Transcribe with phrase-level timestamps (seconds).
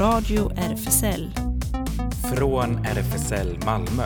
[0.00, 1.30] Radio RFSL.
[2.36, 4.02] Från RFSL Malmö.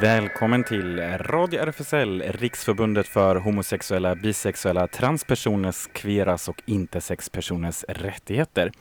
[0.00, 8.72] Välkommen till Radio RFSL, Riksförbundet för homosexuella, bisexuella, transpersoners, kveras och intersexpersoners rättigheter.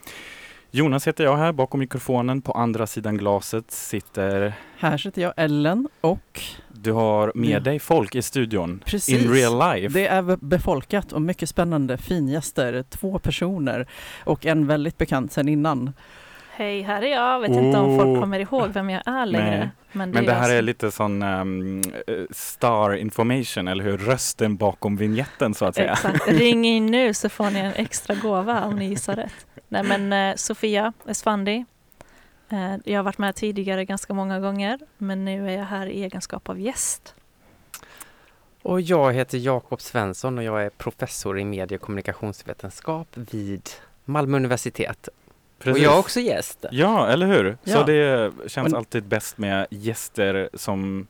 [0.75, 2.41] Jonas heter jag här bakom mikrofonen.
[2.41, 4.53] På andra sidan glaset sitter...
[4.77, 6.41] Här sitter jag, Ellen, och...
[6.69, 7.59] Du har med Ja.
[7.59, 8.81] dig folk i studion.
[8.85, 9.23] Precis.
[9.23, 9.93] In real life.
[9.99, 13.87] Det är be- befolkat och mycket spännande fingäster, två personer
[14.23, 15.93] och en väldigt bekant sedan innan.
[16.51, 17.39] Hej, här är jag.
[17.39, 17.99] Vet inte om Oh.
[17.99, 19.57] folk kommer ihåg vem jag är längre.
[19.59, 19.69] Nej.
[19.91, 21.81] Men det, Men det är här är lite sån um,
[22.31, 23.97] star information, eller hur?
[23.97, 25.91] Rösten bakom vignetten så att säga.
[25.91, 26.27] Exakt.
[26.27, 29.45] Ring in nu så får ni en extra gåva om ni gissar rätt.
[29.83, 31.65] Nej men eh, Sofia Esfandi.
[32.49, 36.03] Eh, jag har varit med tidigare ganska många gånger men nu är jag här i
[36.03, 37.15] egenskap av gäst.
[38.61, 43.69] Och jag heter Jakob Svensson och jag är professor i medie och kommunikationsvetenskap vid
[44.05, 45.09] Malmö universitet.
[45.59, 45.81] Precis.
[45.81, 46.65] Och jag är också gäst.
[46.71, 47.57] Ja, eller hur?
[47.63, 47.83] Så Ja.
[47.83, 51.07] det känns Och- alltid bäst med gäster som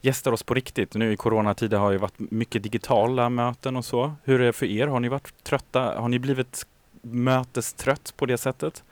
[0.00, 0.94] gästar oss på riktigt.
[0.94, 4.14] Nu i coronatider har ju varit mycket digitala möten och så.
[4.24, 4.86] Hur är det för er?
[4.86, 5.80] Har ni varit trötta?
[6.00, 6.66] Har ni blivit
[7.02, 8.84] mötestrött på det sättet?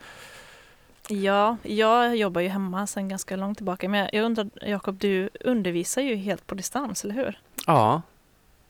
[1.08, 6.02] Ja, jag jobbar ju hemma sedan ganska långt tillbaka men jag undrar Jakob, du undervisar
[6.02, 7.40] ju helt på distans, eller hur?
[7.66, 8.02] Ja.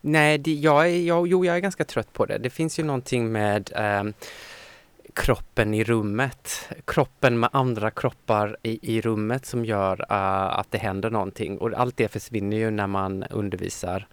[0.01, 2.39] Nej, det, jag, är, jag, jo, jag är ganska trött på det.
[2.39, 4.13] Det finns ju någonting med ehm,
[5.15, 10.79] kroppen i rummet, kroppen med andra kroppar i, i rummet som gör eh, att det
[10.79, 11.59] händer någonting.
[11.59, 14.07] Och allt det försvinner ju när man undervisar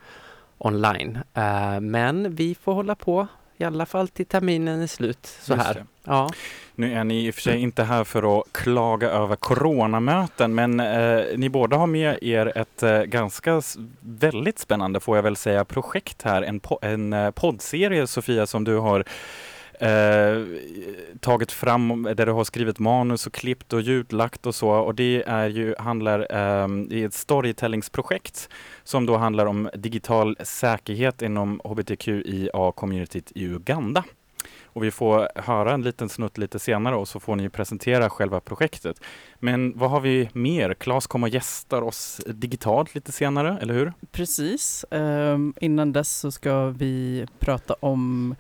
[0.57, 1.19] online.
[1.33, 5.37] Eh, men vi får hålla på i alla fall till terminen är slut.
[5.41, 5.73] Så Just här.
[5.73, 5.85] det.
[6.03, 6.29] Ja.
[6.75, 10.79] Nu är ni i och för sig inte här för att klaga över coronamöten, men
[10.79, 13.61] eh, ni båda har med er ett eh, ganska
[13.99, 16.41] väldigt spännande, får jag väl säga, projekt här.
[16.41, 19.03] En, po- en eh, poddserie, Sofia, som du har
[19.83, 20.45] eh,
[21.19, 24.69] tagit fram, där du har skrivit manus och klippt och ljudlagt och så.
[24.69, 28.49] Och det är ju, handlar eh, i ett storytellingsprojekt
[28.83, 34.03] som då handlar om digital säkerhet inom hbtqia-communityt i Uganda.
[34.65, 38.39] Och vi får höra en liten snutt lite senare och så får ni presentera själva
[38.39, 39.01] projektet.
[39.39, 40.73] Men vad har vi mer?
[40.73, 43.93] Claes kommer och gästar oss digitalt lite senare, eller hur?
[44.11, 44.85] Precis.
[44.91, 48.35] Ehm, innan dess så ska vi prata om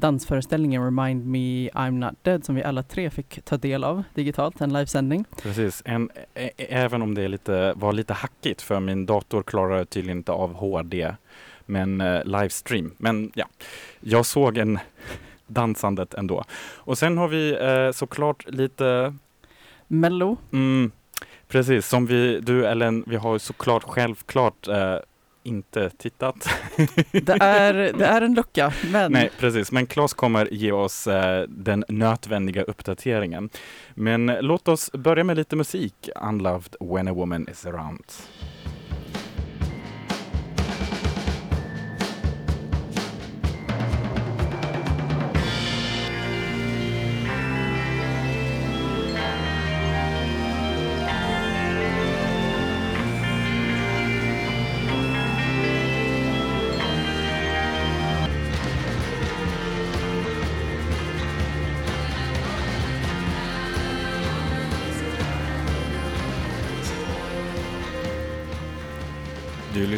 [0.00, 4.60] dansföreställningen Remind Me I'm Not Dead som vi alla tre fick ta del av digitalt,
[4.60, 5.24] en livesändning.
[5.42, 10.18] Precis, en, ä- även om det lite, var lite hackigt för min dator klarar tydligen
[10.18, 11.14] inte av HD,
[11.66, 12.92] men eh, livestream.
[12.98, 13.46] Men ja,
[14.00, 14.78] jag såg en
[15.46, 16.44] dansandet ändå.
[16.76, 19.14] Och sen har vi eh, såklart lite
[19.86, 20.90] Mello, Mm,
[21.48, 24.96] precis, som vi, du Ellen, vi har såklart självklart eh,
[25.48, 26.48] inte tittat.
[27.12, 31.42] det är, det är en lucka, men Nej, precis, men Claes kommer ge oss eh,
[31.48, 33.50] den nödvändiga uppdateringen.
[33.94, 36.08] Men låt oss börja med lite musik.
[36.22, 38.04] Unloved when a woman is around.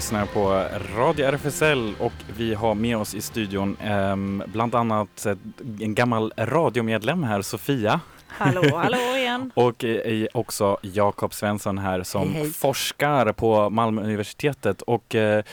[0.01, 0.65] Lyssnar på
[0.97, 5.37] Radio RFSL och vi har med oss i studion ehm, bland annat eh,
[5.81, 8.01] en gammal radiomedlem här, Sofia.
[8.29, 9.51] Hallå, hallå igen.
[9.55, 12.53] Och eh, också Jakob Svensson här som Hej, hej.
[12.53, 14.83] forskar på Malmö universitetet.
[14.83, 15.45] Och eh,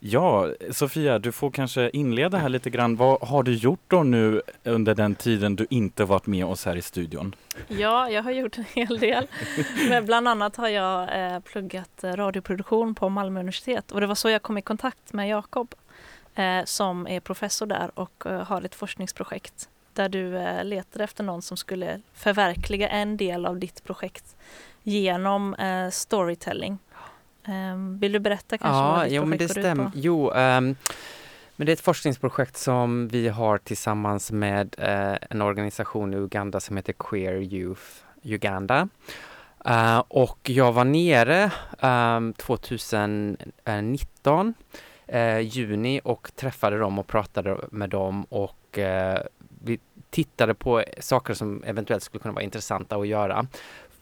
[0.00, 2.96] ja, Sofia, du får kanske inleda här lite grann.
[2.96, 6.76] Vad har du gjort då nu under den tiden du inte varit med oss här
[6.76, 7.34] i studion?
[7.68, 9.26] Ja, jag har gjort en hel del.
[9.88, 14.30] Men bland annat har jag eh, pluggat radioproduktion på Malmö universitet och det var så
[14.30, 15.74] jag kom i kontakt med Jakob
[16.34, 21.24] eh, som är professor där och eh, har ett forskningsprojekt där du eh, letade efter
[21.24, 24.36] någon som skulle förverkliga en del av ditt projekt
[24.82, 26.78] genom eh, storytelling.
[27.44, 29.98] Eh, vill du berätta kanske vad Ja, ditt jo, men det projekt går ut på?
[29.98, 30.76] Jo, ehm,
[31.56, 36.60] men det är ett forskningsprojekt som vi har tillsammans med eh, en organisation i Uganda
[36.60, 37.82] som heter Queer Youth
[38.22, 38.88] Uganda.
[39.64, 41.50] Eh, och jag var nere
[41.80, 44.54] ehm, 2019,
[45.06, 49.18] eh, juni och träffade dem och pratade med dem och eh,
[49.64, 49.78] vi
[50.10, 53.46] tittade på saker som eventuellt skulle kunna vara intressanta att göra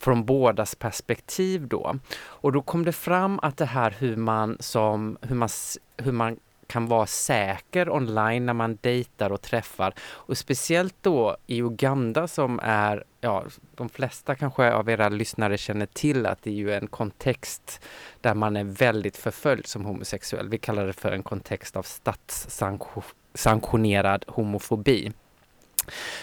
[0.01, 1.99] från bådas perspektiv då.
[2.19, 5.49] Och då kom det fram att det här hur man som, hur man,
[5.97, 6.37] hur man
[6.69, 9.95] kan vara säker online när man dejtar och träffar.
[10.01, 15.87] Och speciellt då i Uganda som är, ja, de flesta kanske av era lyssnare känner
[15.87, 17.81] till att det är ju en kontext
[18.21, 20.49] där man är väldigt förföljd som homosexuell.
[20.49, 25.13] Vi kallar det för en kontext av statssanktionerad homofobi.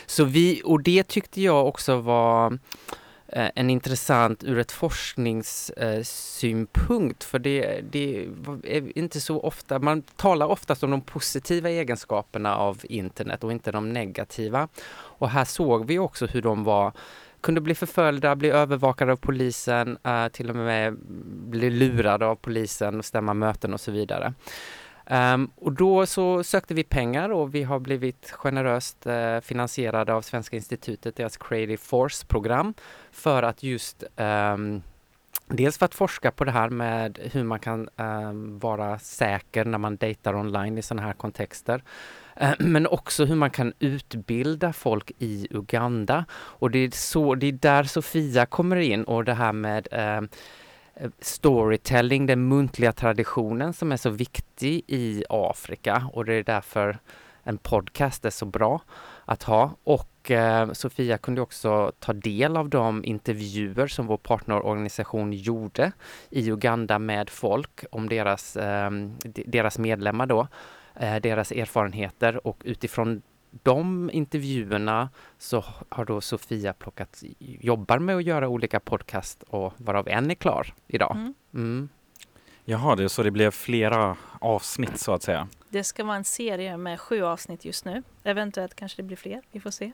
[0.05, 2.59] Så vi, och det tyckte jag också var
[3.27, 8.27] Eh, en intressant ur ett forskningssynpunkt för det, det
[8.63, 13.71] är inte så ofta, man talar oftast om de positiva egenskaperna av internet och inte
[13.71, 14.67] de negativa.
[14.95, 16.91] Och här såg vi också hur de var
[17.41, 20.97] kunde bli förföljda, bli övervakade av polisen, eh, till och med
[21.49, 24.33] bli lurade av polisen och stämma möten och så vidare.
[25.09, 30.21] Um, och då så sökte vi pengar och vi har blivit generöst uh, finansierade av
[30.21, 32.73] Svenska institutet, deras Creative Force-program
[33.11, 34.81] för att just um,
[35.47, 39.77] Dels för att forska på det här med hur man kan um, vara säker när
[39.77, 41.83] man dejtar online i sådana här kontexter.
[42.35, 46.25] Eh, men också hur man kan utbilda folk i Uganda.
[46.33, 49.87] Och det är, så, det är där Sofia kommer in och det här med
[51.19, 56.99] storytelling, den muntliga traditionen som är så viktig i Afrika och det är därför
[57.43, 58.81] en podcast är så bra
[59.25, 59.71] att ha.
[59.83, 65.91] Och eh, Sofia kunde också ta del av de intervjuer som vår partnerorganisation gjorde
[66.29, 68.91] i Uganda med folk om deras, eh,
[69.45, 70.47] deras medlemmar då,
[70.95, 73.21] eh, deras erfarenheter och utifrån
[73.63, 80.07] de intervjuerna så har då Sofia plockat, jobbar med att göra olika podcast och varav
[80.07, 81.15] en är klar idag.
[81.15, 81.33] Mm.
[81.53, 81.89] Mm.
[82.65, 85.47] Jaha, det, så det blev flera avsnitt så att säga?
[85.69, 88.03] Det ska vara en serie med sju avsnitt just nu.
[88.23, 89.91] Eventuellt kanske det blir fler, vi får se.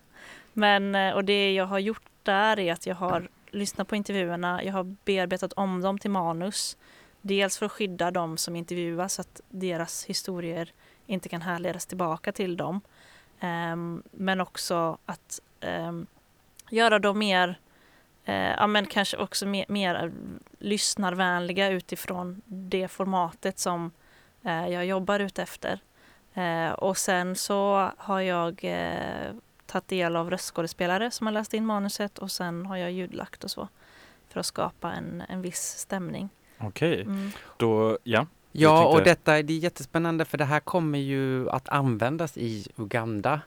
[0.53, 4.63] Men, eh, och det jag har gjort där är att jag har lyssnat på intervjuerna,
[4.63, 6.77] jag har bearbetat om dem till manus.
[7.21, 10.73] Dels för att skydda dem som intervjuas så att deras historier
[11.05, 12.81] inte kan härledas tillbaka till dem.
[13.43, 16.07] Um, men också att um,
[16.69, 17.59] göra dem mer,
[18.29, 20.11] uh, ja men kanske också mer, mer
[20.59, 23.91] lyssnarvänliga utifrån det formatet som
[24.45, 25.79] uh, jag jobbar utefter.
[26.37, 29.35] Uh, och sen så har jag uh,
[29.65, 33.51] tagit del av röstskådespelare som har läst in manuset och sen har jag ljudlagt och
[33.51, 33.67] så
[34.29, 36.29] för att skapa en, en viss stämning.
[36.57, 37.01] Okej, okay.
[37.01, 37.31] mm.
[37.57, 38.25] då ja.
[38.51, 43.41] Ja, och detta det är jättespännande för det här kommer ju att användas i Uganda.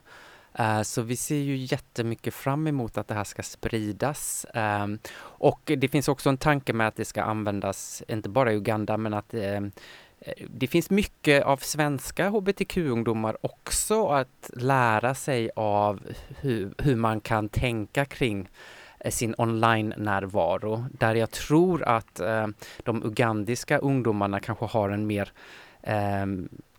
[0.59, 4.45] Uh, så vi ser ju jättemycket fram emot att det här ska spridas.
[4.53, 8.55] Um, och det finns också en tanke med att det ska användas, inte bara i
[8.55, 9.67] Uganda, men att uh,
[10.47, 15.99] det finns mycket av svenska hbtq-ungdomar också att lära sig av
[16.39, 22.47] hur, hur man kan tänka kring Eh, Eh, sin online-närvaro där jag tror att eh,
[22.83, 25.31] de ugandiska ungdomarna kanske har en mer
[25.81, 26.25] eh,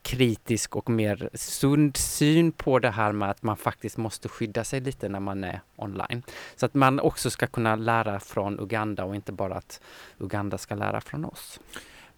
[0.03, 4.81] kritisk och mer sund syn på det här med att man faktiskt måste skydda sig
[4.81, 6.23] lite när man är online.
[6.57, 9.81] Så att man också ska kunna lära från Uganda och inte bara att
[10.19, 11.61] Uganda ska lära från oss.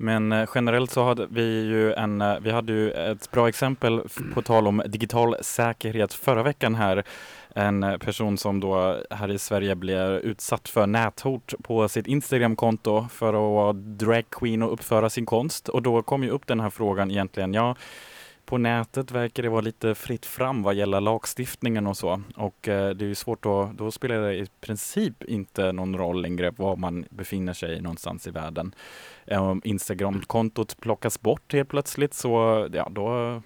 [0.01, 4.03] Men eh, generellt så hade vi ju en, eh, vi hade ju ett bra exempel
[4.35, 7.05] på tal om digital säkerhet förra veckan här.
[7.55, 13.29] En person som då här i Sverige blev utsatt för näthot på sitt Instagramkonto för
[13.29, 15.69] att vara dragqueen och uppföra sin konst.
[15.69, 17.77] Och då kom ju upp den här frågan egentligen, ja
[18.49, 22.23] på nätet verkar det vara lite fritt fram vad gäller lagstiftningen och så.
[22.37, 26.23] Och eh, det är ju svårt att, då spelar det i princip inte någon roll
[26.23, 28.75] längre var man befinner sig någonstans i världen.
[29.27, 33.43] Eh, om Instagramkontot plockas bort helt plötsligt så, ja då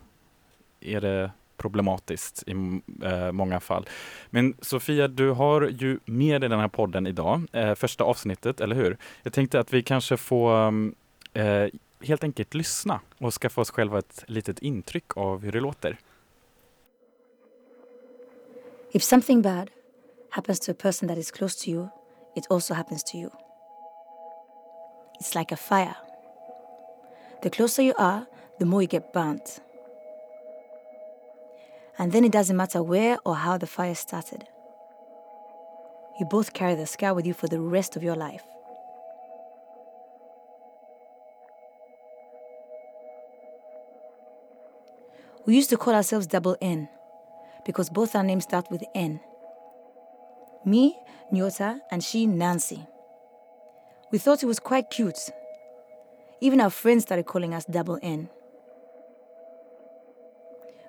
[0.80, 1.30] är det
[1.62, 2.52] problematiskt i
[3.04, 3.88] eh, många fall.
[4.30, 8.76] Men Sofia, du har ju med dig den här podden idag, eh, första avsnittet, eller
[8.76, 8.96] hur?
[9.22, 10.94] Jag tänkte att vi kanske får mm,
[11.32, 11.66] eh,
[12.00, 15.98] helt enkelt lyssna och skaffa oss själva ett litet intryck av hur det låter.
[18.92, 19.70] If something bad
[20.30, 21.88] happens to a person that is close to you,
[22.36, 23.30] it also happens to you.
[25.20, 25.96] It's like a fire.
[27.42, 28.24] The closer you are,
[28.58, 29.60] the more you get burnt.
[31.98, 34.48] And then it doesn't matter where or how the fire started.
[36.18, 38.42] You both carry the scar with you for the rest of your life.
[45.44, 46.88] We used to call ourselves Double N
[47.64, 49.20] because both our names start with N.
[50.64, 50.96] Me,
[51.32, 52.86] Nyota, and she, Nancy.
[54.12, 55.30] We thought it was quite cute.
[56.40, 58.28] Even our friends started calling us Double N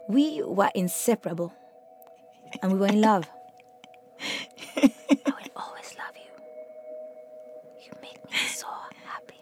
[0.08, 1.54] we were inseparable
[2.62, 3.28] and we were in love.
[4.78, 4.92] I
[5.26, 6.32] will always love you.
[7.86, 8.68] You make me so
[9.06, 9.40] happy.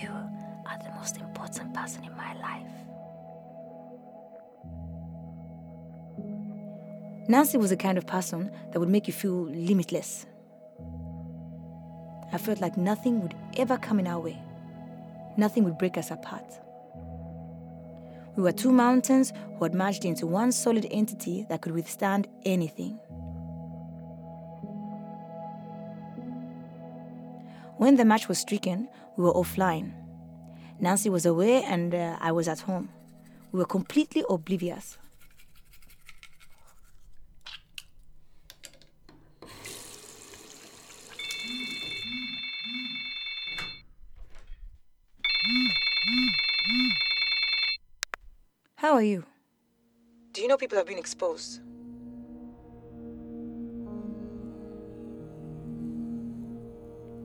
[0.00, 2.72] you are the most important person in my life.
[7.28, 10.26] Nancy was the kind of person that would make you feel limitless.
[12.32, 14.38] I felt like nothing would ever come in our way.
[15.36, 16.44] Nothing would break us apart.
[18.36, 22.98] We were two mountains who had merged into one solid entity that could withstand anything.
[27.78, 29.92] When the match was stricken, we were offline.
[30.80, 32.90] Nancy was away and uh, I was at home.
[33.52, 34.98] We were completely oblivious.
[48.96, 49.24] Are you?
[50.32, 51.60] Do you know people have been exposed?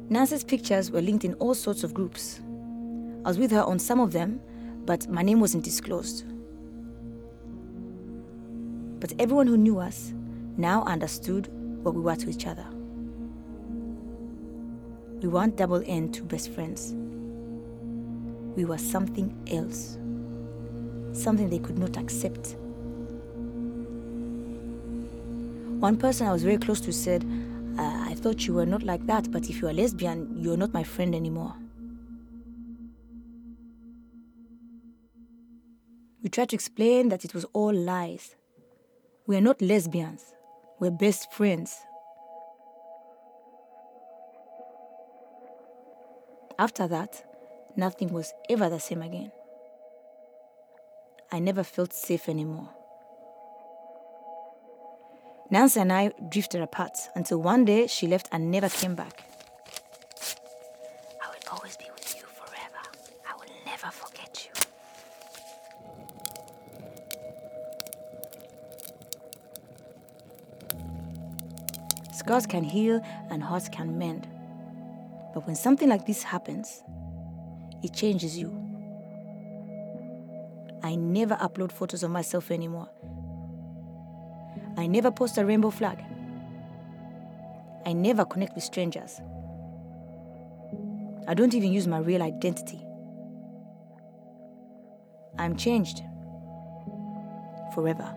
[0.10, 2.42] Nancy's pictures were linked in all sorts of groups.
[3.24, 4.42] I was with her on some of them,
[4.86, 6.26] but my name wasn't disclosed.
[9.00, 10.14] But everyone who knew us
[10.58, 11.48] now understood
[11.84, 12.66] what we were to each other.
[15.22, 16.94] We weren't double N two best friends.
[18.58, 19.98] We were something else.
[21.14, 22.56] Something they could not accept.
[25.80, 27.26] One person I was very close to said,
[27.78, 30.74] uh, I thought you were not like that, but if you are lesbian, you're not
[30.74, 31.56] my friend anymore.
[36.22, 38.36] We tried to explain that it was all lies.
[39.26, 40.22] We are not lesbians,
[40.80, 41.76] we're best friends.
[46.60, 47.26] After that,
[47.76, 49.32] nothing was ever the same again.
[51.34, 52.70] I never felt safe anymore.
[55.50, 59.24] Nancy and I drifted apart until one day she left and never came back.
[61.22, 62.82] I will always be with you forever.
[63.30, 64.52] I will never forget you.
[72.14, 74.28] Scars can heal and hearts can mend.
[75.34, 76.84] But when something like this happens,
[77.84, 78.71] it changes you.
[80.84, 82.90] I never upload photos of myself anymore.
[84.78, 86.00] I never post a rainbow flag.
[87.86, 89.20] I never connect with strangers.
[91.28, 92.82] I don't even use my real identity.
[95.38, 96.02] I'm changed.
[97.74, 98.14] Forever.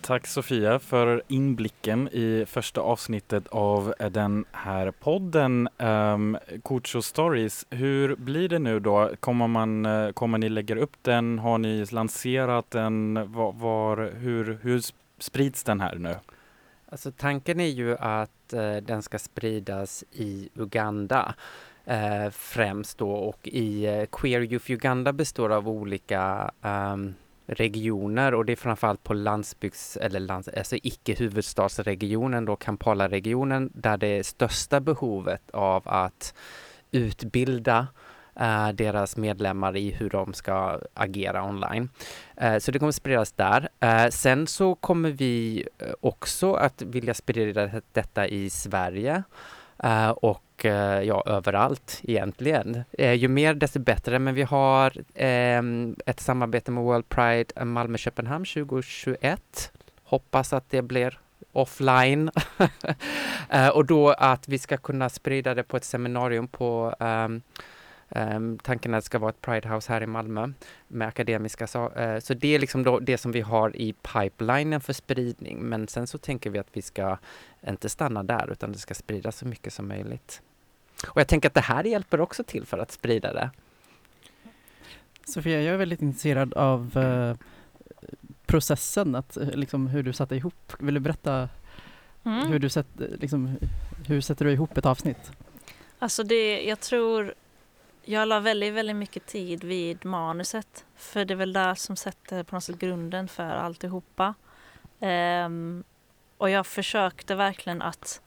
[0.00, 7.66] Tack Sofia för inblicken i första avsnittet av den här podden um, Coach Stories.
[7.70, 9.10] Hur blir det nu då?
[9.20, 11.38] Kommer, man, eh, kommer ni lägga upp den?
[11.38, 13.14] Har ni lanserat den?
[13.32, 14.82] Var, var, hur, hur
[15.18, 16.16] sprids den här nu?
[16.88, 21.34] Alltså tanken är ju att eh, den ska spridas i Uganda
[21.84, 27.14] eh, främst då och i eh, Queer Youth Uganda består av olika um,
[27.50, 33.96] regioner och det är framförallt på landsbygds eller lands, alltså icke huvudstadsregionen då Kampala-regionen där
[33.96, 36.34] det är största behovet av att
[36.90, 37.86] utbilda
[38.40, 41.88] eh, deras medlemmar i hur de ska agera online.
[42.36, 43.68] Eh, så det kommer spridas där.
[43.80, 49.22] Eh, sen så kommer vi eh, också att vilja sprida detta i Sverige
[49.82, 52.84] eh, och Eh, ja, överallt egentligen.
[52.92, 55.62] Eh, ju mer desto bättre, men vi har eh,
[56.06, 59.72] ett samarbete med World Pride eh, Malmö-Köpenhamn 2021.
[60.04, 61.18] Hoppas att det blir
[61.52, 62.30] offline.
[63.52, 67.42] Eh, och då att vi ska kunna sprida det på ett seminarium på um,
[68.16, 70.52] Um, tanken är att det ska vara ett Pride House här i Malmö
[70.88, 73.92] med akademiska så, uh, eh, så det är liksom då det som vi har i
[73.92, 75.58] pipelinen för spridning.
[75.58, 77.18] Men sen så tänker vi att vi ska
[77.66, 80.42] inte stanna där utan det ska spridas så mycket som möjligt.
[81.08, 83.50] Och jag tänker att det här hjälper också till för att sprida det.
[85.24, 87.36] Sofia, jag är väldigt intresserad av eh,
[88.46, 90.72] processen, att, eh, liksom, hur du satte ihop.
[90.78, 91.48] Vill du berätta
[92.24, 92.46] mm.
[92.46, 93.56] hur, du sätt, liksom,
[94.06, 95.32] hur sätter du ihop ett avsnitt?
[95.98, 97.34] Alltså det, jag tror
[98.04, 100.84] jag la väldigt, väldigt mycket tid vid manuset.
[100.96, 104.34] För det är väl där som sätter på något sätt grunden för alltihopa.
[105.00, 105.84] Um,
[106.36, 108.20] och jag försökte verkligen att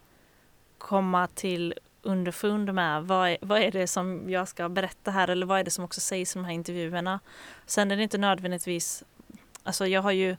[0.77, 5.45] komma till underfund med vad är, vad är det som jag ska berätta här eller
[5.45, 7.19] vad är det som också sägs i de här intervjuerna.
[7.65, 9.03] Sen är det inte nödvändigtvis,
[9.63, 10.37] alltså jag har ju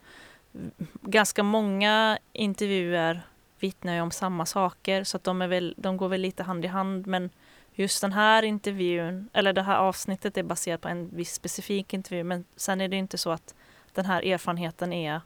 [1.01, 3.23] ganska många intervjuer
[3.59, 6.65] vittnar ju om samma saker så att de, är väl, de går väl lite hand
[6.65, 7.31] i hand men
[7.73, 12.25] just den här intervjun eller det här avsnittet är baserat på en viss specifik intervju
[12.25, 13.55] men sen är det inte så att
[13.93, 15.21] den här erfarenheten är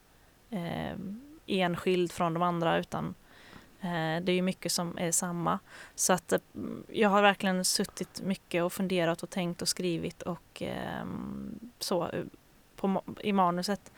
[0.50, 0.98] eh,
[1.46, 3.27] enskild från de andra utan Eh,
[3.80, 5.58] Eh, det är ju mycket som är samma.
[5.94, 6.40] Så att eh,
[6.88, 12.24] jag har verkligen suttit mycket och funderat och tänkt och skrivit och ehm, så eh,
[12.76, 13.92] på, i manuset.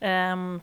[0.00, 0.60] Ehm,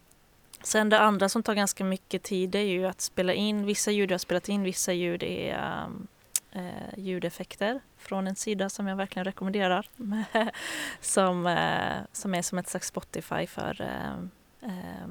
[0.63, 3.65] sen det andra som tar ganska mycket tid är ju att spela in.
[3.65, 6.07] Vissa ljud jag har spelat in, vissa ljud är ehm,
[6.51, 9.89] eh, ljudeffekter från en sida som jag verkligen rekommenderar.
[11.01, 15.07] som, eh, som är som ett slags Spotify för eh,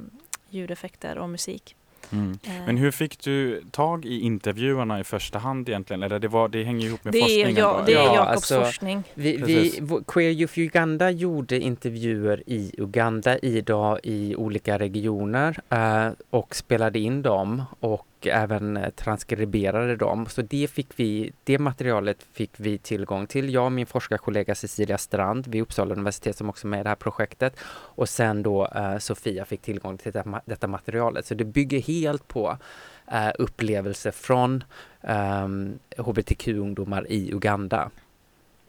[0.51, 1.77] ljudeffekter och musik.
[2.11, 2.39] Mm.
[2.43, 2.51] Eh.
[2.67, 6.03] Men hur fick du tag i intervjuarna i första hand egentligen?
[6.03, 7.57] Eller det, var, det hänger ihop med det forskningen?
[7.57, 9.03] Är, ja, det är Jakobs alltså, forskning.
[9.15, 16.57] Vi, vi, Queer Youth Uganda gjorde intervjuer i Uganda idag i olika regioner uh, och
[16.57, 20.27] spelade in dem och och även eh, transkriberade dem.
[20.27, 23.55] Så det, fick vi, det materialet fick vi tillgång till.
[23.55, 26.89] Jag och min forskarkollega Cecilia Strand vid Uppsala universitet som också är med i det
[26.89, 27.57] här projektet
[27.97, 31.27] och sen då eh, Sofia fick tillgång till detta, detta materialet.
[31.27, 32.59] Så det bygger helt på
[33.07, 34.65] eh, upplevelser från
[35.01, 35.49] eh,
[35.97, 37.91] hbtq-ungdomar i Uganda.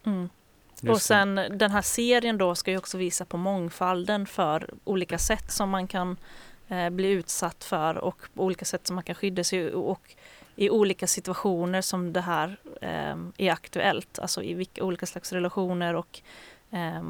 [0.05, 0.29] Mm.
[0.87, 5.51] Och sen den här serien då ska ju också visa på mångfalden för olika sätt
[5.51, 6.17] som man kan
[6.69, 10.15] eh, bli utsatt för och på olika sätt som man kan skydda sig och
[10.55, 15.95] i olika situationer som det här eh, är aktuellt, alltså i vilka olika slags relationer
[15.95, 16.21] och
[16.71, 17.03] eh,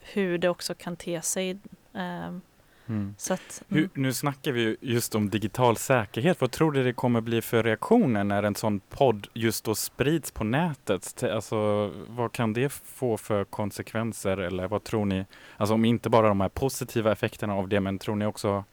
[0.00, 1.58] hur det också kan te sig.
[1.94, 2.40] Ehm,
[2.86, 3.14] mm.
[3.18, 3.82] Så att, mm.
[3.82, 6.40] hur, nu snackar vi just om digital säkerhet.
[6.40, 10.30] Vad tror du det kommer bli för reaktioner när en sån podd just då sprids
[10.30, 11.22] på nätet?
[11.22, 15.24] Alltså, vad kan det få för konsekvenser eller vad tror ni?
[15.56, 18.64] Alltså om inte bara de här positiva effekterna av det, men tror ni också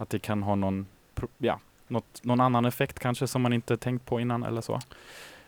[0.00, 0.86] att det kan ha någon,
[1.38, 4.80] ja, något, någon annan effekt kanske som man inte tänkt på innan eller så?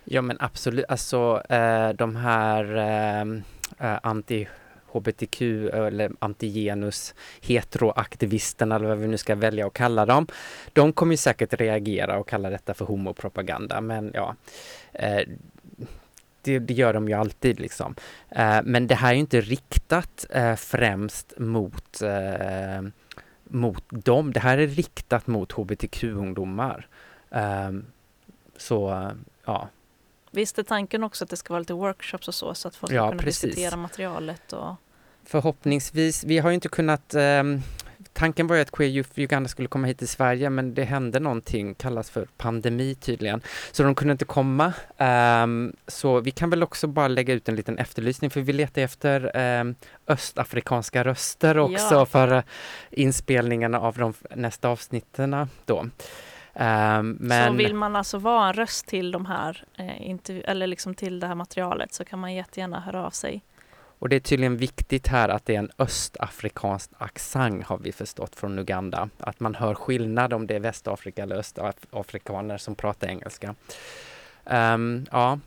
[0.05, 3.43] Ja men absolut, alltså eh, de här ehm,
[3.79, 4.49] eh, anti
[4.93, 5.43] hbtq
[5.73, 10.27] eller antigenus heteroaktivisterna eller vad vi nu ska välja att kalla dem.
[10.73, 14.37] De kommer säkert reagera och kalla detta för homopropaganda men ja
[14.93, 15.29] eh,
[16.43, 17.95] det, det, gör de ju alltid liksom.
[18.31, 22.83] Eh, men det här är inte riktat eh, främst mot eh,
[23.45, 24.33] mot dem.
[24.33, 26.87] Det här är riktat mot hbtq-ungdomar.
[27.31, 27.87] Um,
[28.57, 29.11] så,
[29.45, 29.69] ja.
[30.31, 32.93] Visst är tanken också att det ska vara lite workshops och så, så att folk
[32.93, 33.43] ja, ska kunna precis.
[33.43, 34.75] diskutera materialet och
[35.25, 36.25] Förhoppningsvis.
[36.25, 37.63] Vi har ju inte kunnat um,
[38.13, 41.21] Tanken var ju att Queer Youth Uganda skulle komma hit till Sverige men det hände
[41.21, 43.41] någonting, kallas för pandemi tydligen.
[43.73, 44.73] Så de kunde inte komma.
[45.43, 48.83] Um, så vi kan väl också bara lägga ut en liten efterlysning för vi letar
[48.83, 49.75] efter um,
[50.07, 52.07] östafrikanska röster också ja.
[52.07, 52.43] för uh,
[52.91, 55.81] inspelningarna av de nästa avsnitten då.
[56.55, 57.49] Um, men...
[57.49, 61.27] Så vill man alltså vara en röst till de här, eh, eller liksom till det
[61.27, 63.43] här materialet så kan man jättegärna höra av sig.
[64.03, 68.37] Och det är tydligen viktigt här att det är en östafrikansk accent har vi förstått
[68.37, 69.09] från Uganda.
[69.19, 73.55] Att man hör skillnad om det är Västafrika eller östafrikaner som pratar engelska.
[74.45, 75.39] Um, ja,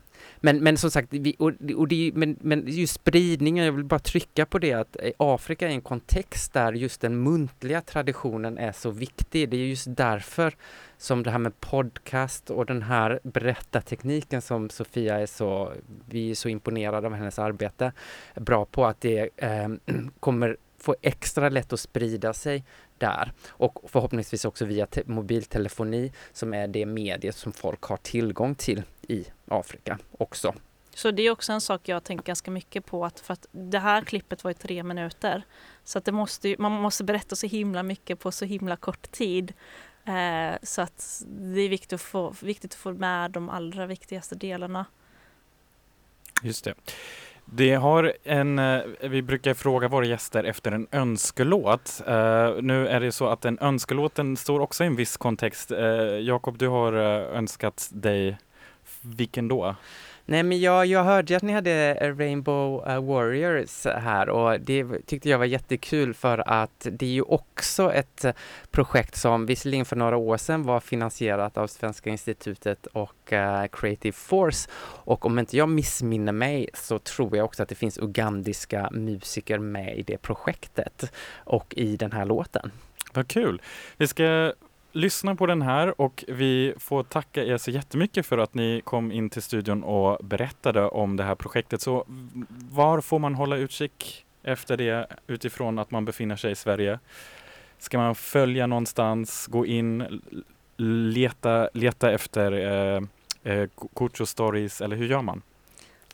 [0.46, 4.00] men, men som sagt, vi, och, och det, men, men just spridningen, jag vill bara
[4.00, 8.72] trycka på det att eh, Afrika är en kontext där just den muntliga traditionen är
[8.72, 9.50] så viktig.
[9.50, 10.56] Det är just därför
[10.98, 15.74] som det här med podcast och den här berättartekniken som Sofia är så,
[16.10, 17.92] vi är så imponerade av hennes arbete,
[18.36, 19.68] bra på att det eh,
[20.20, 22.64] kommer få extra lätt att sprida sig
[22.98, 28.84] där och förhoppningsvis också via mobiltelefoni som är det mediet som folk har tillgång till
[29.08, 30.54] i Afrika också.
[30.96, 33.80] Så det är också en sak jag tänker ganska mycket på att för att det
[33.80, 35.44] här klippet var i tre minuter.
[35.84, 39.54] Så att det måste, man måste berätta så himla mycket på så himla kort tid.
[40.06, 44.36] Eh, så att det är viktigt att, få, viktigt att få med de allra viktigaste
[44.36, 44.86] delarna.
[46.44, 46.74] Just det.
[47.46, 52.02] Det har en, eh, vi brukar fråga våra gäster efter en önskelåt.
[52.08, 55.72] Uh, nu är det så att den önskelåten står också i en viss kontext.
[55.72, 55.80] Uh,
[56.20, 58.38] Jakob, du har önskat dig
[59.02, 59.76] vilken då?
[60.28, 65.30] Nej men jag, jag hörde att ni hade Rainbow uh, Warriors här och det tyckte
[65.30, 68.34] jag var jättekul för att det är ju också ett eh,
[68.72, 74.12] projekt som visserligen för några år sedan var finansierat av Svenska institutet och uh, Creative
[74.12, 74.70] Force
[75.04, 79.60] och om inte jag missminner mig så tror jag också att det finns ugandiska musiker
[79.60, 82.72] med i det projektet och i den här låten.
[83.14, 83.62] Vad kul!
[83.98, 84.54] Vi ska
[84.96, 89.12] lyssna på den här och vi får tacka er så jättemycket för att ni kom
[89.12, 91.82] in till studion och berättade om det här projektet.
[91.82, 92.06] Så
[92.72, 97.00] var får man hålla utkik efter det utifrån att man befinner sig i Sverige?
[97.80, 100.22] Ska man följa någonstans, gå in,
[100.78, 103.02] leta, leta efter eh,
[103.54, 105.42] eh, Kucho stories eller hur gör man?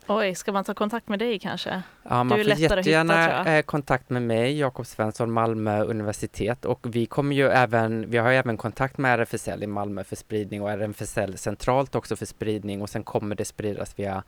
[0.08, 1.82] Oj, ska man ta kontakt med dig kanske?
[2.02, 3.58] Ja, man Du är får hitta, jättegärna jag.
[3.58, 8.30] eh, kontakt med mig, Jakob Svensson, Malmö universitet och vi kommer ju även, vi har
[8.30, 12.82] ju även kontakt med RFSL i Malmö för spridning och RFSL centralt också för spridning
[12.82, 14.22] och sen kommer det spridas via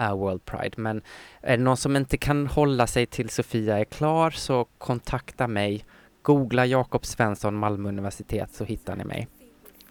[0.00, 0.74] eh, World Pride.
[0.76, 1.02] Men
[1.40, 5.84] är det någon som inte kan hålla sig till Sofia är klar så kontakta mig.
[6.22, 9.28] Googla Jakob Svensson, Malmö universitet så hittar ni mig.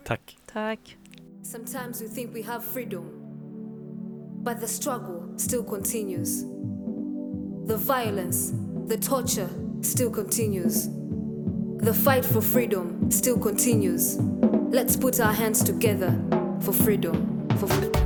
[0.06, 0.38] Tack.
[0.54, 0.98] Tack.
[1.44, 3.06] Sometimes we think we have freedom,
[4.48, 6.46] but the struggle still continues.
[7.66, 8.54] The violence,
[8.86, 9.50] the torture
[9.82, 10.88] still continues.
[11.80, 14.16] The fight for freedom still continues.
[14.70, 16.18] Let's put our hands together
[16.62, 17.50] for freedom.
[17.58, 17.97] For freedom.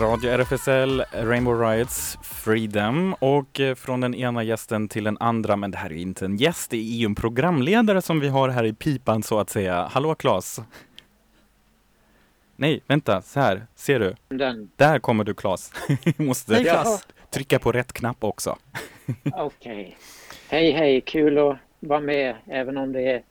[0.00, 5.70] Radio RFSL, Rainbow Riots, Freedom och eh, från den ena gästen till den andra, men
[5.70, 8.64] det här är inte en gäst, det är ju en programledare som vi har här
[8.64, 9.88] i pipan så att säga.
[9.92, 10.60] Hallå Claes!
[12.56, 14.14] Nej, vänta, så här, ser du?
[14.28, 14.70] Den.
[14.76, 15.72] Där kommer du Claes.
[16.16, 16.64] Måste Hej.
[16.64, 17.06] Klas!
[17.30, 18.56] trycka på rätt knapp också.
[19.32, 19.96] Okej.
[20.48, 21.00] Hej, hej.
[21.00, 23.22] Kul att vara med även om det är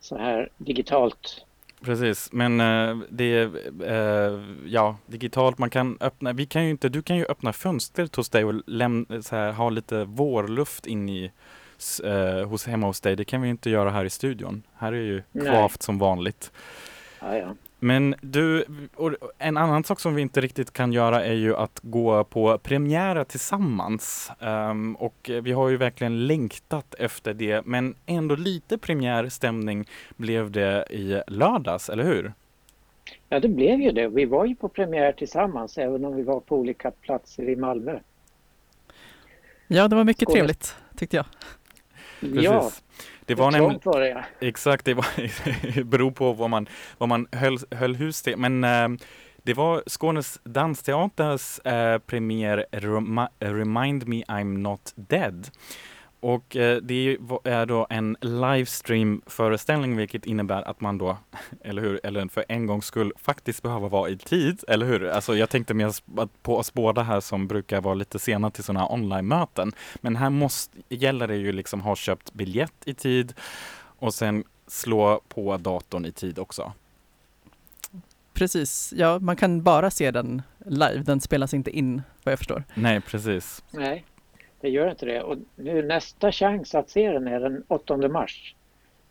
[0.00, 1.44] så här digitalt.
[1.80, 3.50] Precis, men eh, det är
[3.84, 5.58] eh, ja, digitalt.
[5.58, 8.54] Man kan öppna, vi kan ju inte, du kan ju öppna fönstret hos dig och
[9.24, 11.32] så här, ha lite vårluft in i,
[12.04, 13.16] eh, hos, hemma hos dig.
[13.16, 14.62] Det kan vi inte göra här i studion.
[14.74, 16.52] Här är ju kvavt som vanligt.
[17.20, 17.54] Ja, ja.
[17.80, 18.64] Men du,
[18.94, 22.58] och en annan sak som vi inte riktigt kan göra är ju att gå på
[22.58, 24.32] premiärer tillsammans.
[24.40, 30.86] Ehm, och vi har ju verkligen längtat efter det, men ändå lite premiärstämning blev det
[30.90, 32.32] i lördags, eller hur?
[33.28, 34.08] ja, det blev ju det.
[34.08, 37.98] Vi var ju på premiär tillsammans även om vi var på olika platser i Malmö.
[39.66, 40.34] Ja, det var mycket Skål.
[40.34, 41.26] trevligt tyckte jag.
[42.20, 42.82] Ja, Precis.
[43.26, 44.24] Det var nämligen, var det ja.
[44.40, 45.06] exakt, det var,
[45.74, 48.36] det beror på vad man, vad man höll, höll hus till.
[48.36, 48.88] Men eh,
[49.42, 55.48] det var Skånes dansteaters eh, premiär Remi- Remind Me I'm Not Dead.
[56.20, 61.18] Och eh, det är då en livestream föreställning vilket innebär att man då,
[61.64, 65.08] eller hur, eller för en gångs skull faktiskt behöver vara i tid, eller hur?
[65.08, 65.94] Alltså jag tänkte mer
[66.42, 69.72] på oss båda här som brukar vara lite sena till sådana online-möten.
[70.00, 73.34] Men här måste, gäller det ju liksom ha köpt biljett i tid
[73.98, 76.72] och sen slå på datorn i tid också.
[78.32, 82.64] Precis, ja man kan bara se den live, den spelas inte in vad jag förstår.
[82.74, 83.62] Nej, precis.
[83.70, 84.04] Nej,
[84.60, 85.22] det gör inte det.
[85.22, 88.54] Och nu nästa chans att se den är den 8 mars.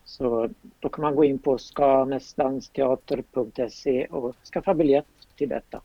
[0.05, 5.81] Så då kan man gå in på skanesdansteater.se och skaffa biljett till detta.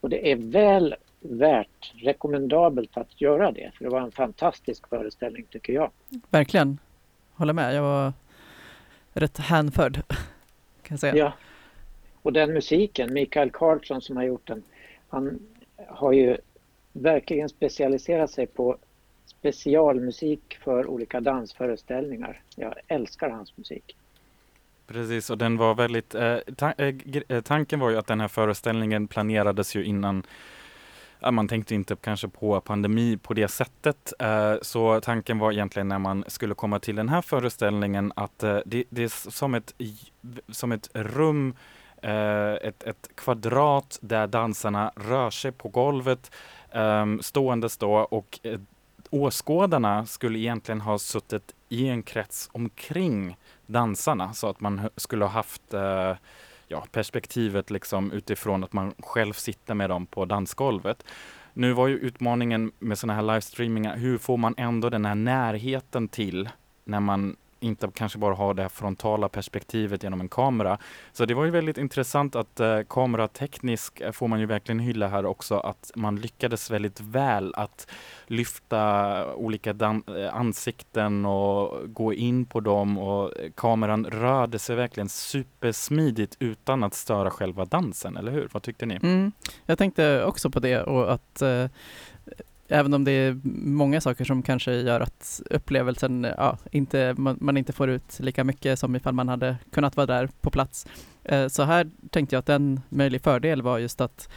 [0.00, 3.70] Och det är väl värt, rekommendabelt att göra det.
[3.74, 5.90] För det var en fantastisk föreställning tycker jag.
[6.30, 6.78] Verkligen,
[7.34, 7.74] håller med.
[7.74, 8.12] Jag var
[9.12, 10.02] rätt hänförd
[10.82, 11.16] kan jag säga.
[11.16, 11.32] Ja.
[12.22, 14.62] Och den musiken, Mikael Karlsson som har gjort den,
[15.08, 15.38] han
[15.88, 16.36] har ju
[16.92, 18.76] verkligen specialiserat sig på
[19.42, 22.40] specialmusik för olika dansföreställningar.
[22.56, 23.96] Jag älskar hans musik.
[24.86, 26.94] Precis, och den var väldigt, eh, ta- eh,
[27.28, 30.22] eh tanken var ju att den här föreställningen planerades ju innan
[31.32, 34.12] man tänkte inte kanske på pandemi på det sättet.
[34.18, 38.58] Eh, så tanken var egentligen när man skulle komma till den här föreställningen att eh,
[38.66, 39.74] det, det är som ett,
[40.48, 41.54] som ett rum,
[42.62, 46.30] ett, ett kvadrat där dansarna rör sig på golvet
[46.72, 48.40] ehm, ståendes då och
[49.12, 55.30] åskådarna skulle egentligen ha suttit i en krets omkring dansarna så att man skulle ha
[55.32, 56.16] haft eh,
[56.68, 61.04] ja, perspektivet liksom utifrån att man själv sitter med dem på dansgolvet.
[61.52, 66.08] Nu var ju utmaningen med sådana här livestreamingar, hur får man ändå den här närheten
[66.08, 66.48] till
[66.84, 70.78] när man inte kanske bara ha det här frontala perspektivet genom en kamera.
[71.12, 75.08] Så det var ju väldigt intressant att eh, kameratekniskt eh, får man ju verkligen hylla
[75.08, 77.86] här också att man lyckades väldigt väl att
[78.26, 85.08] lyfta olika eh, ansikten och gå in på dem och eh, kameran rörde sig verkligen
[85.08, 88.48] supersmidigt utan att störa själva dansen, eller hur?
[88.52, 88.98] Vad tyckte ni?
[89.02, 89.32] Mm.
[89.66, 91.66] Jag tänkte också på det och att eh,
[92.72, 97.56] även om det är många saker som kanske gör att upplevelsen, ja, inte, man, man
[97.56, 100.86] inte får ut lika mycket som ifall man hade kunnat vara där på plats.
[101.24, 104.28] Eh, så här tänkte jag att en möjlig fördel var just att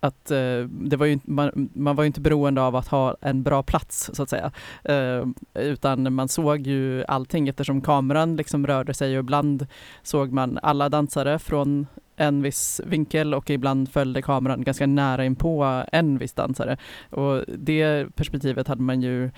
[0.00, 3.42] att eh, det var ju, man, man var ju inte beroende av att ha en
[3.42, 4.52] bra plats så att säga.
[4.84, 9.66] Eh, utan man såg ju allting eftersom kameran liksom rörde sig och ibland
[10.02, 11.86] såg man alla dansare från
[12.16, 16.76] en viss vinkel och ibland följde kameran ganska nära in på en viss dansare.
[17.10, 19.30] Och det perspektivet hade man ju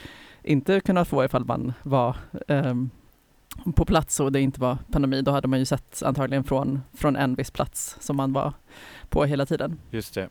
[0.43, 2.17] inte kunnat få ifall man var
[2.49, 2.91] ehm,
[3.77, 5.23] på plats och det inte var pandemi.
[5.23, 8.53] Då hade man ju sett antagligen från, från en viss plats som man var
[9.09, 9.81] på hela tiden.
[9.91, 10.29] Just det.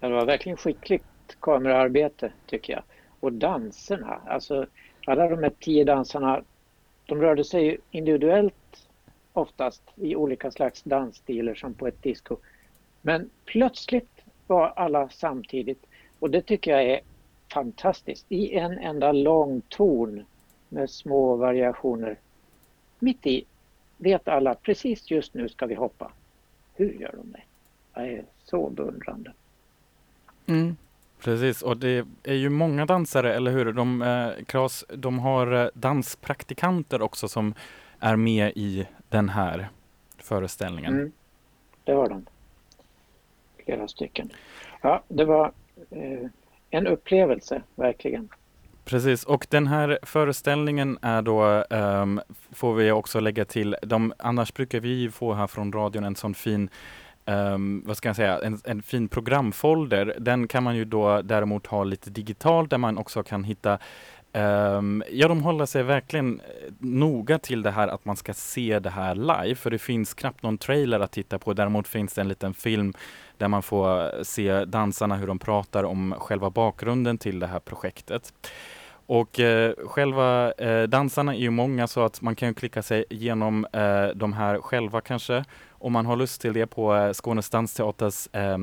[0.00, 1.04] Ja, Det var verkligen skickligt
[1.40, 2.82] kameraarbete tycker jag.
[3.20, 4.66] Och danserna, alltså
[5.06, 6.42] alla de här tio dansarna,
[7.06, 8.54] de rörde sig individuellt
[9.32, 12.36] oftast i olika slags dansstilar som på ett disco.
[13.02, 15.86] Men plötsligt var alla samtidigt
[16.18, 17.00] och det tycker jag är
[17.52, 18.26] fantastiskt.
[18.28, 20.24] I en enda lång ton
[20.68, 22.18] med små variationer.
[22.98, 23.44] Mitt i
[23.96, 26.12] vet alla, precis just nu ska vi hoppa.
[26.74, 27.42] Hur gör de det?
[27.94, 29.32] Jag är så beundrande.
[30.46, 30.76] Mm.
[31.20, 33.72] Precis, och det är ju många dansare, eller hur?
[33.72, 37.54] De, eh, Claes, de har eh, danspraktikanter också som
[37.98, 39.68] är med i den här
[40.18, 40.92] föreställningen.
[40.92, 41.12] Mm.
[41.84, 42.26] Det har de.
[43.64, 44.30] Flera stycken.
[44.82, 45.52] Ja, det var
[45.90, 46.28] eh,
[46.70, 48.28] en upplevelse, verkligen.
[48.84, 52.20] Precis, och den här föreställningen är då, ehm,
[52.50, 56.34] får vi också lägga till, de, annars brukar vi få här från radion en sån
[56.34, 56.70] fin
[57.24, 60.14] ehm, vad ska jag säga, en, en fin programfolder.
[60.18, 63.78] Den kan man ju då däremot ha lite digitalt där man också kan hitta
[64.32, 68.78] Um, ja, de håller sig verkligen eh, noga till det här att man ska se
[68.78, 71.52] det här live, för det finns knappt någon trailer att titta på.
[71.52, 72.92] Däremot finns det en liten film
[73.38, 77.60] där man får eh, se dansarna hur de pratar om själva bakgrunden till det här
[77.60, 78.32] projektet.
[79.06, 83.04] Och eh, själva eh, dansarna är ju många så att man kan ju klicka sig
[83.10, 87.50] igenom eh, de här själva kanske om man har lust till det på eh, Skånes
[87.50, 88.58] dansteaters eh,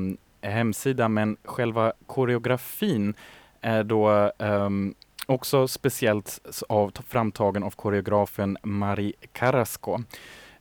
[0.50, 1.08] hemsida.
[1.08, 3.14] Men själva koreografin
[3.60, 4.94] är då ehm,
[5.28, 9.98] också speciellt av, framtagen av koreografen Marie Carrasco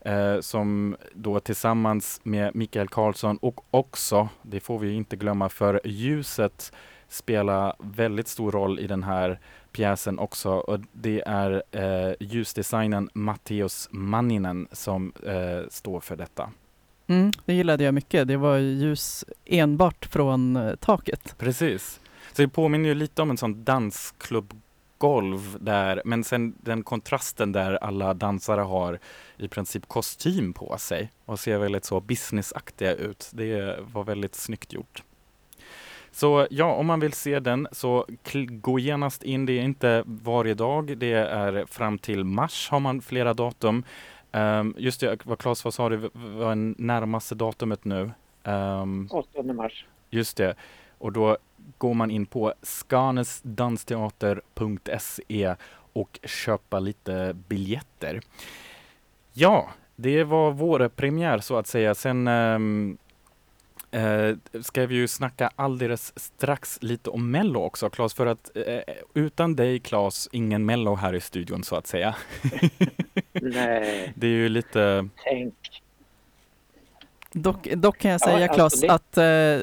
[0.01, 5.81] eh, som då tillsammans med Mikael Karlsson och också, det får vi inte glömma, för
[5.83, 6.71] ljuset
[7.07, 9.39] spelar väldigt stor roll i den här
[9.71, 16.51] pjäsen också och det är eh, ljusdesignen Matteus Manninen som eh, står för detta.
[17.07, 18.27] Mm, det gillade jag mycket.
[18.27, 21.35] Det var ljus enbart från eh, taket.
[21.37, 21.99] Precis.
[22.37, 27.73] Så det påminner ju lite om en sån dansklubbgolv där, men sen den kontrasten där
[27.73, 28.99] alla dansare har
[29.37, 33.29] i princip kostym på sig och ser väldigt så businessaktiga ut.
[33.33, 35.03] Det var väldigt snyggt gjort.
[36.11, 38.05] Så ja, om man vill se den så
[38.49, 39.45] gå genast in.
[39.45, 40.97] Det är inte varje dag.
[40.97, 43.83] Det är fram till mars har man flera datum.
[44.31, 48.11] Um, just det, vad Claes vad sa du var närmaste datumet nu?
[48.43, 49.85] Um, 8 mars.
[50.09, 50.55] Just det.
[50.97, 51.37] Och då
[51.77, 55.55] går man in på skanesdansteater.se
[55.93, 58.21] och köpa lite biljetter.
[59.33, 61.95] Ja, det var vår premiär så att säga.
[61.95, 62.59] Sen eh,
[64.61, 68.79] ska vi ju snacka alldeles strax lite om Mello också, Claes, för att eh,
[69.13, 72.15] utan dig, Claes, ingen Mello här i studion så att säga.
[73.33, 75.83] Nej, Det är ju lite tänk.
[77.31, 79.59] Dock, dock kan jag Ja, säga alltså Claes det- att eh,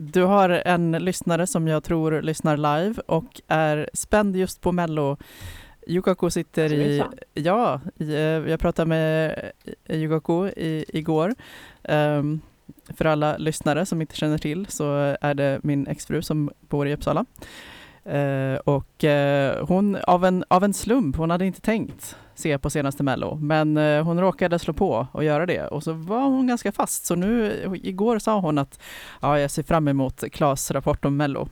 [0.00, 5.16] du har en lyssnare som jag tror lyssnar live och är spänd just på Mello.
[5.86, 7.02] Yukaku sitter Alltså, i,
[7.34, 9.38] ja, eh, jag pratade med
[9.84, 11.34] eh, Yukaku i, igår.
[11.82, 12.40] Ehm,
[12.96, 16.94] för alla lyssnare som inte känner till så är det min exfru som bor i
[16.94, 17.24] Uppsala.
[18.04, 22.70] Eh, och eh, hon, av en, av en slump, hon hade inte tänkt se på
[22.70, 26.46] senaste Mello, men eh, hon råkade slå på och göra det och så var hon
[26.46, 27.06] ganska fast.
[27.06, 28.80] Så nu, igår sa hon att
[29.20, 31.48] ja, jag ser fram emot Klas rapport om Mello.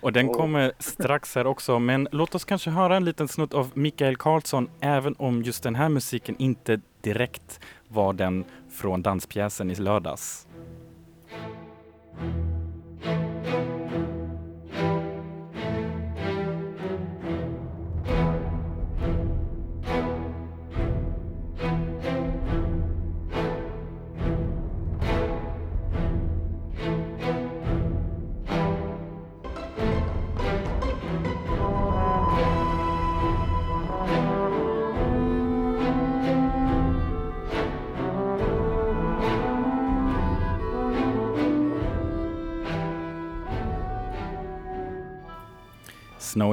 [0.00, 3.70] Och den kommer strax här också, men låt oss kanske höra en liten snutt av
[3.74, 9.74] Mikael Karlsson, även om just den här musiken inte direkt var den från danspjäsen i
[9.74, 10.46] lördags.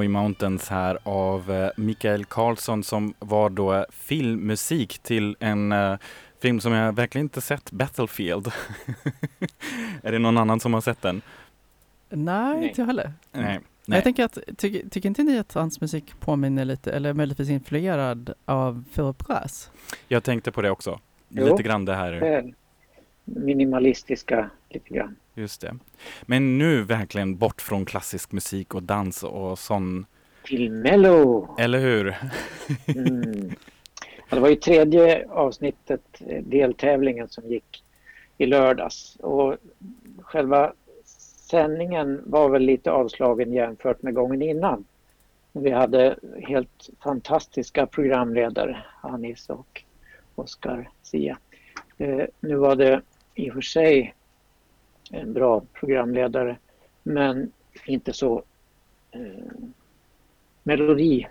[0.02, 5.96] Snowy Mountains här av eh, Mikael Karlsson som var då filmmusik till en eh,
[6.40, 8.52] film som jag verkligen inte sett, Battlefield.
[10.02, 11.22] är det någon annan som har sett den?
[12.08, 12.68] Nej, Nej.
[12.68, 13.12] inte jag heller.
[13.32, 13.44] Nej.
[13.44, 13.60] Nej.
[13.86, 13.96] Nej.
[13.96, 18.34] Jag tänker att, tycker, tycker inte ni att hans musik påminner lite, eller möjligtvis influerad
[18.44, 19.70] av Philip Glass?
[20.08, 21.00] Jag tänkte på det också.
[21.28, 21.46] Jo.
[21.46, 22.52] Lite grann det här.
[23.24, 25.16] Minimalistiska lite grann.
[25.34, 25.74] Just det.
[26.22, 30.06] Men nu verkligen bort från klassisk musik och dans och sån,
[30.44, 31.54] Till Mello!
[31.58, 32.14] eller hur?
[32.96, 33.50] Mm.
[34.28, 37.84] Ja, det var ju tredje avsnittet, eh, deltävlingen som gick
[38.38, 39.16] i lördags.
[39.16, 39.56] Och
[40.22, 40.72] själva
[41.50, 44.84] sändningen var väl lite avslagen jämfört med gången innan.
[45.52, 49.82] Vi hade helt fantastiska programledare, Anis och
[50.34, 51.38] Oscar Sia.
[51.98, 53.00] Eh, nu var det
[53.34, 54.14] i och för sig
[55.10, 56.58] en bra programledare
[57.02, 57.52] men
[57.86, 58.42] inte så
[59.10, 59.52] eh,
[60.62, 61.26] melodi,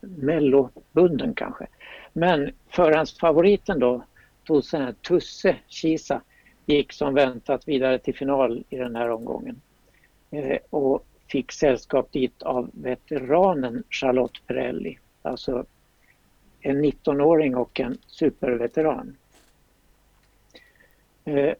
[0.00, 1.66] mellobunden kanske.
[2.12, 4.04] Men förhandsfavoriten då,
[4.46, 6.20] Tusse, Tusse Kisa,
[6.66, 9.60] gick som väntat vidare till final i den här omgången.
[10.30, 14.98] Eh, och fick sällskap dit av veteranen Charlotte Perrelli.
[15.22, 15.64] Alltså
[16.60, 19.16] en 19-åring och en superveteran.
[21.24, 21.54] Eh,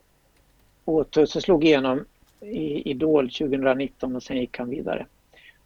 [0.85, 2.05] och Tusse slog igenom
[2.39, 5.05] i Idol 2019 och sen gick han vidare.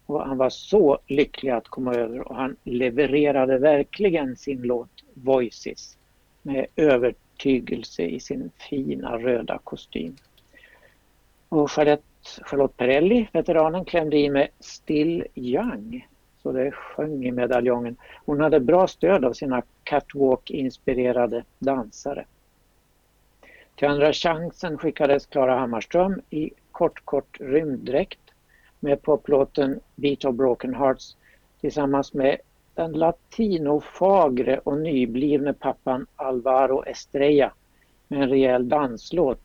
[0.06, 5.96] Och han var så lycklig att komma över och han levererade verkligen sin låt Voices
[6.42, 10.16] med övertygelse i sin fina röda kostym.
[11.48, 16.08] Och Charlotte, Charlotte Perrelli, veteranen, klämde i med Still Young.
[16.42, 17.96] Så det sjöng i medaljongen.
[18.24, 22.24] Hon hade bra stöd av sina catwalk-inspirerade dansare.
[23.76, 28.20] Till andra chansen skickades Klara Hammarström i kort, kort rymddräkt
[28.80, 31.16] med poplåten Beat of Broken Hearts
[31.60, 32.36] tillsammans med
[32.74, 37.52] den latinofagre och nyblivne pappan Alvaro Estrella
[38.08, 39.40] med en rejäl danslåt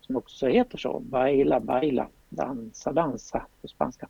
[0.00, 4.08] som också heter så, Baila Baila, dansa dansa på spanska.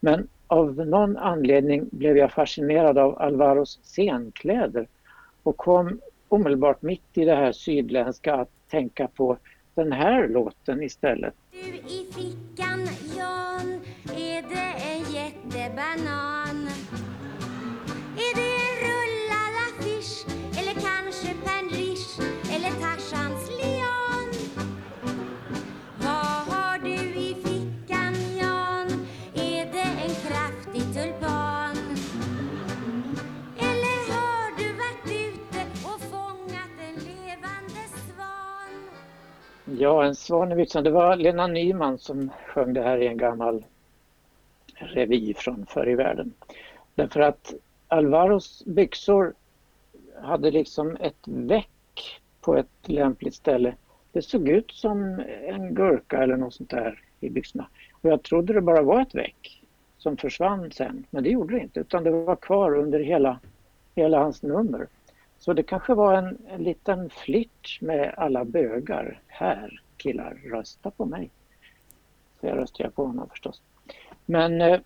[0.00, 4.88] Men av någon anledning blev jag fascinerad av Alvaros scenkläder
[5.42, 9.38] och kom omedelbart mitt i det här sydländska att tänka på
[9.74, 11.34] den här låten istället.
[11.50, 12.80] Du i fickan
[13.16, 13.80] John,
[14.16, 16.55] är det en jättebanan?
[39.78, 40.84] Ja, en svan i byxan.
[40.84, 43.64] Det var Lena Nyman som sjöng det här i en gammal
[44.74, 46.32] revy från förr i världen.
[46.94, 47.54] Därför att
[47.88, 49.34] Alvaros byxor
[50.22, 53.74] hade liksom ett väck på ett lämpligt ställe.
[54.12, 57.66] Det såg ut som en gurka eller något sånt där i byxorna.
[57.92, 59.62] Och jag trodde det bara var ett väck
[59.98, 61.06] som försvann sen.
[61.10, 63.40] Men det gjorde det inte utan det var kvar under hela,
[63.94, 64.86] hela hans nummer.
[65.38, 69.20] Så det kanske var en, en liten flirt med alla bögar.
[69.26, 71.30] Här killar, rösta på mig.
[72.40, 73.62] Så jag röstar jag på honom förstås.
[74.26, 74.80] Men eh,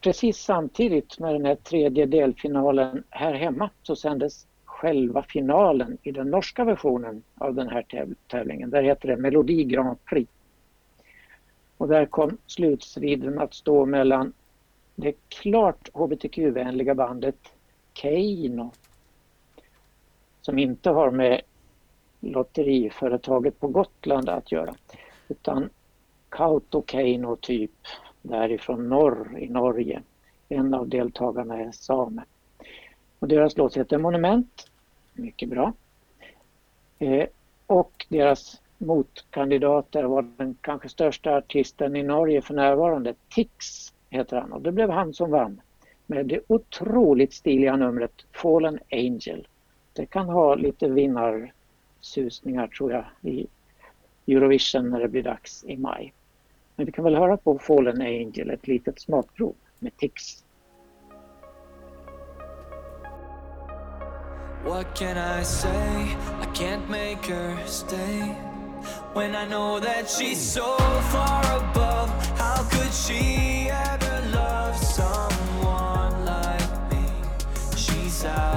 [0.00, 6.30] precis samtidigt med den här tredje delfinalen här hemma så sändes själva finalen i den
[6.30, 8.70] norska versionen av den här täv- tävlingen.
[8.70, 10.32] Där heter det Melodi Grand Prix.
[11.76, 14.32] Och där kom slutstriden att stå mellan
[14.94, 17.54] det klart hbtq-vänliga bandet
[17.94, 18.72] Keino
[20.42, 21.40] som inte har med
[22.20, 24.74] lotteriföretaget på Gotland att göra
[25.28, 25.70] utan
[26.28, 27.70] Kautokeino typ
[28.22, 30.02] därifrån norr i Norge.
[30.48, 32.22] En av deltagarna är same.
[33.18, 34.70] Och deras låt heter Monument.
[35.12, 35.72] Mycket bra.
[36.98, 37.26] Eh,
[37.66, 43.14] och deras motkandidater var den kanske största artisten i Norge för närvarande.
[43.28, 45.60] Tix heter han och det blev han som vann
[46.06, 49.48] med det otroligt stiliga numret Fallen Angel.
[49.92, 53.46] Det kan ha lite vinnarsusningar tror jag i
[54.26, 56.12] Eurovision när det blir dags i maj.
[56.76, 60.44] Men vi kan väl höra på Fallen Angel, ett litet smakprov med Tix.
[64.64, 66.16] What can I say?
[66.40, 68.34] I can't make her stay
[69.14, 70.76] when I know that she's so
[71.12, 72.10] far above.
[72.38, 77.06] How could she ever love someone like me?
[77.76, 78.51] She's out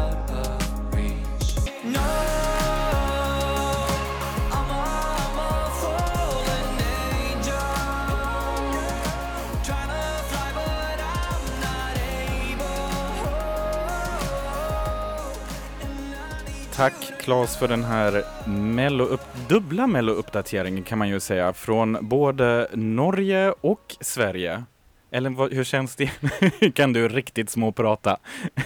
[16.76, 22.70] Tack Claes för den här mello upp, dubbla mello-uppdateringen kan man ju säga från både
[22.74, 24.64] Norge och Sverige.
[25.12, 26.10] Eller vad, hur känns det?
[26.74, 28.18] kan du riktigt småprata?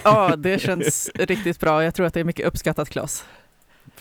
[0.03, 1.83] Ja, det känns riktigt bra.
[1.83, 3.25] Jag tror att det är mycket uppskattat Claes.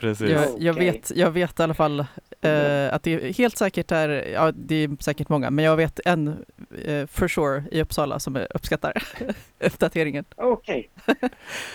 [0.01, 0.31] Precis.
[0.31, 2.01] Jag, jag, vet, jag vet i alla fall
[2.41, 6.01] eh, att det är helt säkert är, ja det är säkert många, men jag vet
[6.05, 6.45] en
[6.85, 8.93] eh, for sure i Uppsala som uppskattar
[9.61, 10.25] uppdateringen.
[10.37, 10.89] Okej.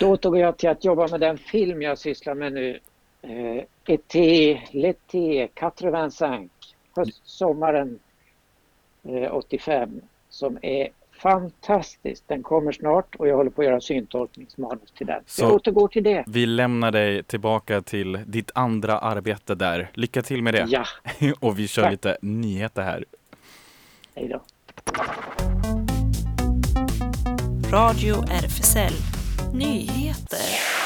[0.00, 2.80] Då återgår jag till att jobba med den film jag sysslar med nu.
[3.22, 6.48] Eh, Été, l'été, 85,
[6.96, 7.98] höst, sommaren
[9.08, 10.88] eh, 85, som är
[11.24, 12.22] fantastisk.
[12.26, 15.22] Den kommer snart och jag håller på att göra syntolkningsmanus till den.
[15.26, 16.24] Så Så- jag återgår till det.
[16.26, 19.90] Vi lämnar dig tillbaka till ditt andra arbete där.
[19.94, 20.66] Lycka till med det.
[20.68, 20.84] Ja,
[21.40, 21.92] och vi kör Tack.
[21.92, 23.04] lite nyheter här.
[24.14, 24.40] hej då.
[27.72, 28.92] Radio RFSL
[29.54, 30.83] Nyheter.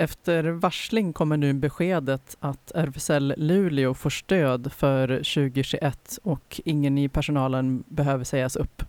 [0.00, 7.08] Efter varsling kommer nu beskedet att RFSL Luleå får stöd för 2021 och ingen i
[7.08, 8.82] personalen behöver sägas upp.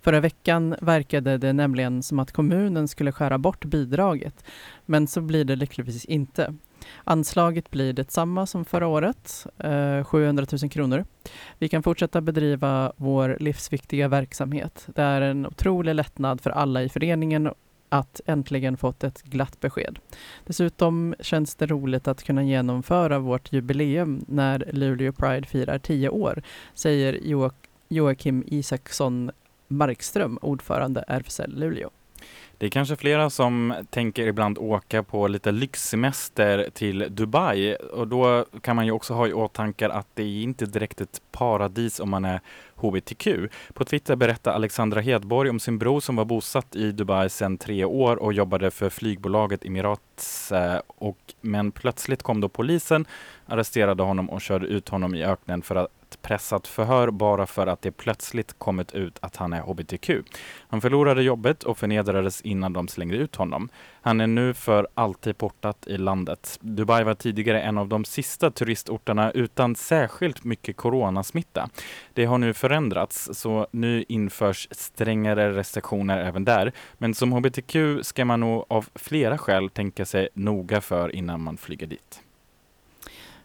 [0.00, 4.44] Förra veckan verkade det nämligen som att kommunen skulle skära bort bidraget,
[4.86, 6.54] men så blir det lyckligtvis inte.
[7.04, 11.04] Anslaget blir detsamma som förra året, eh, 700 000 kronor.
[11.58, 14.86] Vi kan fortsätta bedriva vår livsviktiga verksamhet.
[14.94, 17.50] Det är en otrolig lättnad för alla i föreningen
[17.92, 19.98] att äntligen fått ett glatt besked.
[20.46, 26.42] Dessutom känns det roligt att kunna genomföra vårt jubileum när Luleå Pride firar tio år,
[26.74, 27.50] säger jo-
[27.88, 29.30] Joakim Isaksson
[29.68, 31.90] Markström, ordförande RFSL Luleå.
[32.58, 38.44] Det är kanske flera som tänker ibland åka på lite lyxsemester till Dubai och då
[38.60, 42.10] kan man ju också ha i åtanke att det är inte direkt ett paradis om
[42.10, 42.40] man är
[42.80, 43.28] HBTQ.
[43.74, 47.84] På Twitter berättar Alexandra Hedborg om sin bror som var bosatt i Dubai sedan tre
[47.84, 50.52] år och jobbade för flygbolaget Emirates.
[50.52, 53.06] Eh, och, men plötsligt kom då polisen,
[53.46, 55.88] arresterade honom och körde ut honom i öknen för att
[56.22, 60.10] pressat förhör bara för att det plötsligt kommit ut att han är HBTQ.
[60.68, 63.68] Han förlorade jobbet och förnedrades innan de slängde ut honom.
[64.02, 66.58] Han är nu för alltid portat i landet.
[66.60, 71.68] Dubai var tidigare en av de sista turistorterna utan särskilt mycket coronasmitta.
[72.14, 76.72] Det har nu förändrats, så nu införs strängare restriktioner även där.
[76.98, 81.56] Men som hbtq ska man nog av flera skäl tänka sig noga för innan man
[81.56, 82.22] flyger dit.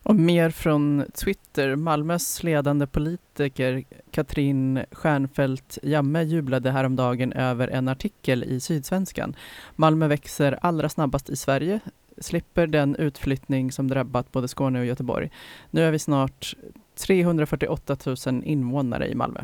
[0.05, 1.75] Och mer från Twitter.
[1.75, 9.35] Malmös ledande politiker Katrin Stjernfeldt Jamme jublade häromdagen över en artikel i Sydsvenskan.
[9.75, 11.79] Malmö växer allra snabbast i Sverige,
[12.17, 15.31] slipper den utflyttning som drabbat både Skåne och Göteborg.
[15.71, 16.55] Nu är vi snart
[16.95, 19.39] 348 000 invånare i Malmö.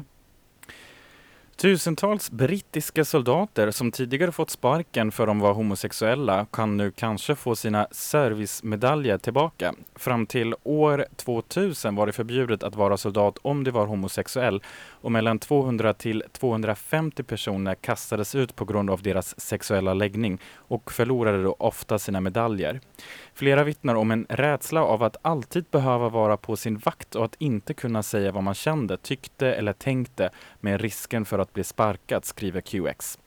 [1.61, 7.55] Tusentals brittiska soldater som tidigare fått sparken för de var homosexuella kan nu kanske få
[7.55, 9.73] sina servicemedaljer tillbaka.
[9.95, 15.11] Fram till år 2000 var det förbjudet att vara soldat om du var homosexuell och
[15.11, 21.43] mellan 200 till 250 personer kastades ut på grund av deras sexuella läggning och förlorade
[21.43, 22.79] då ofta sina medaljer.
[23.33, 27.35] Flera vittnar om en rädsla av att alltid behöva vara på sin vakt och att
[27.39, 30.29] inte kunna säga vad man kände, tyckte eller tänkte
[30.59, 33.19] med risken för att bli sparkad, skriver QX.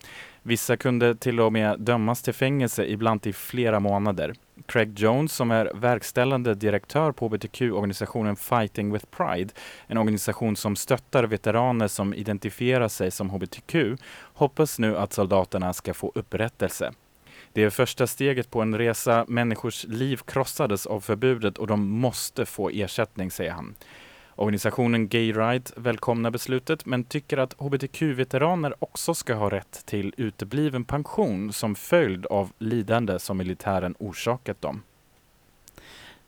[0.42, 4.34] Vissa kunde till och med dömas till fängelse, ibland i flera månader.
[4.66, 9.54] Craig Jones, som är verkställande direktör på hbtq-organisationen Fighting with Pride,
[9.86, 13.74] en organisation som stöttar veteraner som identifierar sig som hbtq,
[14.34, 16.92] hoppas nu att soldaterna ska få upprättelse.
[17.54, 19.24] Det är första steget på en resa.
[19.28, 23.74] Människors liv krossades av förbudet och de måste få ersättning, säger han.
[24.34, 30.84] Organisationen Gay Right välkomnar beslutet men tycker att hbtq-veteraner också ska ha rätt till utebliven
[30.84, 34.82] pension som följd av lidande som militären orsakat dem.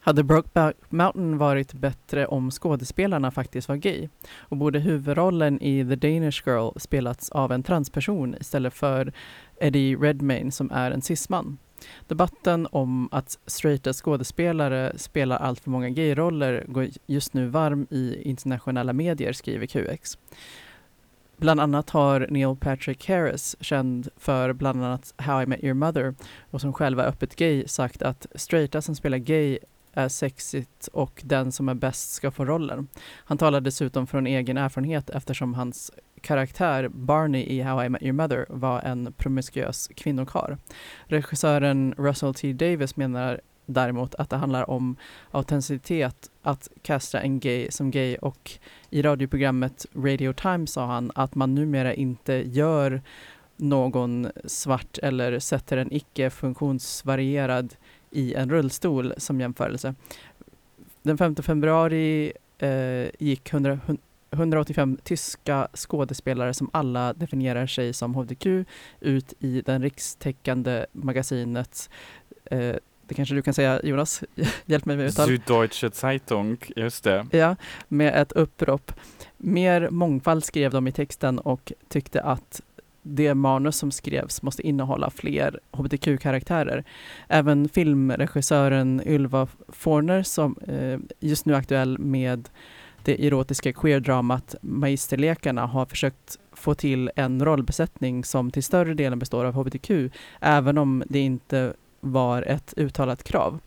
[0.06, 4.08] Hade Brokeback Mountain varit bättre om skådespelarna faktiskt var gay?
[4.38, 9.12] Och borde huvudrollen i The Danish Girl spelats av en transperson istället för
[9.60, 11.58] Eddie Redmayne som är en cisman?
[12.06, 18.22] Debatten om att straighta skådespelare spelar allt för många gayroller går just nu varm i
[18.22, 20.18] internationella medier, skriver QX.
[21.36, 26.14] Bland annat har Neil Patrick Harris, känd för bland annat How I Met Your Mother
[26.50, 29.58] och som själv är öppet gay, sagt att straighta som spelar gay
[29.96, 32.88] är sexigt och den som är bäst ska få rollen.
[33.24, 38.12] Han talar dessutom från egen erfarenhet eftersom hans karaktär Barney i How I Met Your
[38.12, 40.58] Mother var en promiskuös kvinnokar.
[41.04, 44.96] Regissören Russell T Davis menar däremot att det handlar om
[45.30, 48.50] autenticitet att kasta en gay som gay och
[48.90, 53.02] i radioprogrammet Radio Time sa han att man numera inte gör
[53.56, 57.74] någon svart eller sätter en icke funktionsvarierad
[58.16, 59.94] i en rullstol som jämförelse.
[61.02, 63.80] Den 5 februari eh, gick 100,
[64.30, 68.46] 185 tyska skådespelare som alla definierar sig som hbtq
[69.00, 71.90] ut i den rikstäckande magasinet
[72.44, 72.76] eh,
[73.08, 74.24] det kanske du kan säga Jonas,
[74.66, 75.28] hjälp mig med uttal.
[75.28, 77.26] Süddeutsche Zeitung, just det.
[77.30, 77.56] Ja,
[77.88, 78.92] med ett upprop.
[79.36, 82.60] Mer mångfald skrev de i texten och tyckte att
[83.06, 86.84] det manus som skrevs måste innehålla fler hbtq-karaktärer.
[87.28, 92.48] Även filmregissören Ylva Forner som eh, just nu är aktuell med
[93.04, 99.44] det erotiska queerdramat Magisterlekarna har försökt få till en rollbesättning som till större delen består
[99.44, 99.90] av hbtq,
[100.40, 103.60] även om det inte var ett uttalat krav.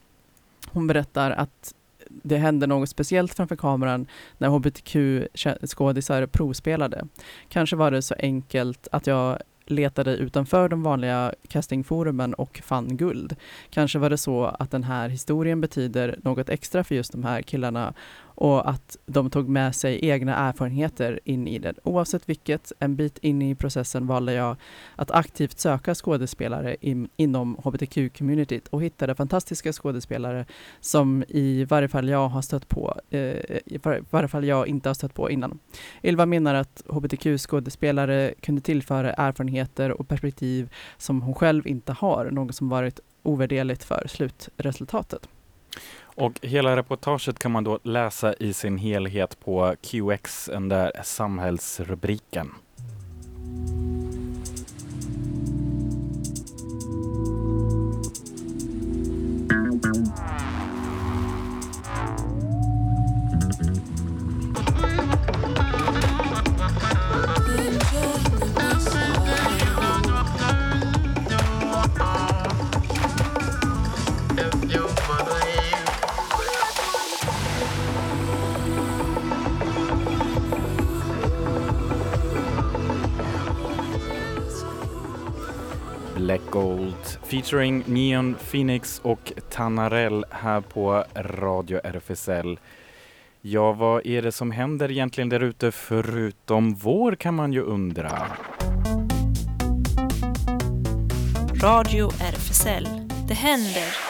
[0.72, 1.74] Hon berättar att
[2.10, 4.08] det hände något speciellt framför kameran
[4.38, 7.08] när hbtq-skådisar provspelade.
[7.50, 13.36] Kanske var det så enkelt att jag letade utanför de vanliga castingforumen och fann guld.
[13.70, 17.42] Kanske var det så att den här historien betyder något extra för just de här
[17.42, 17.94] killarna
[18.40, 21.74] och att de tog med sig egna erfarenheter in i det.
[21.84, 24.56] Oavsett vilket, en bit in i processen valde jag
[24.96, 30.46] att aktivt söka skådespelare in, inom hbtq-communityt och hittade fantastiska skådespelare
[30.80, 33.20] som i varje fall jag har stött på, eh,
[33.66, 33.80] i
[34.10, 35.60] varje fall jag inte har stött på innan.
[36.04, 42.56] Ylva menar att hbtq-skådespelare kunde tillföra erfarenheter och perspektiv som hon själv inte har, något
[42.56, 45.30] som varit ovärderligt för slutresultatet.
[46.20, 52.52] Och hela reportaget kan man då läsa i sin helhet på QX, den där samhällsrubriken.
[87.40, 92.60] Featuring Neon Phoenix och Tanarell här på Radio RFSL.
[93.42, 98.28] Ja, vad är det som händer egentligen där ute förutom vår kan man ju undra.
[101.64, 102.88] Radio RFSL.
[103.28, 104.09] Det händer.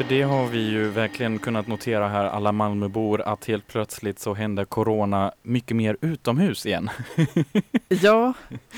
[0.00, 4.34] För det har vi ju verkligen kunnat notera här, alla Malmöbor, att helt plötsligt så
[4.34, 6.90] händer corona mycket mer utomhus igen.
[7.88, 8.32] ja,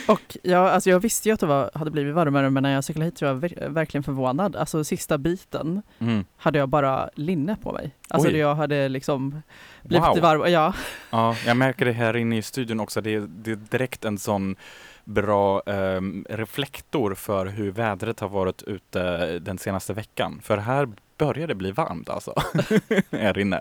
[0.09, 2.85] och ja, alltså jag visste ju att det var, hade blivit varmare, men när jag
[2.85, 4.57] cyklade hit var jag ver verkligen förvånad.
[4.57, 6.25] Alltså sista biten Mm.
[6.37, 7.91] hade jag bara linne på mig.
[8.09, 8.37] Alltså Oj.
[8.37, 9.43] jag hade liksom
[9.83, 10.19] blivit Wow.
[10.21, 10.53] varm.
[10.53, 10.75] Ja,
[11.11, 13.01] Ja, jag märker det här inne i studion också.
[13.01, 14.57] Det är, det är direkt en sån
[15.05, 20.41] bra ehm, reflektor för hur vädret har varit ute den senaste veckan.
[20.43, 20.89] För här
[21.27, 22.35] börjar det bli varmt alltså,
[23.11, 23.61] här inne.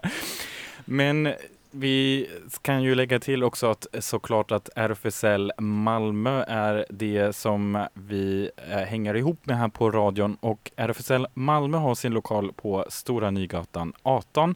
[0.86, 1.34] Men
[1.72, 2.30] vi
[2.62, 8.78] kan ju lägga till också att såklart att RFSL Malmö är det som vi eh,
[8.78, 13.93] hänger ihop med här på radion och RFSL Malmö har sin lokal på Stora Nygatan
[14.03, 14.55] 18.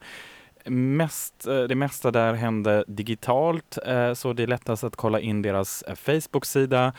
[0.65, 5.41] Mest, eh, det mesta där händer digitalt, eh, så det är lättast att kolla in
[5.41, 6.93] deras Facebook-sida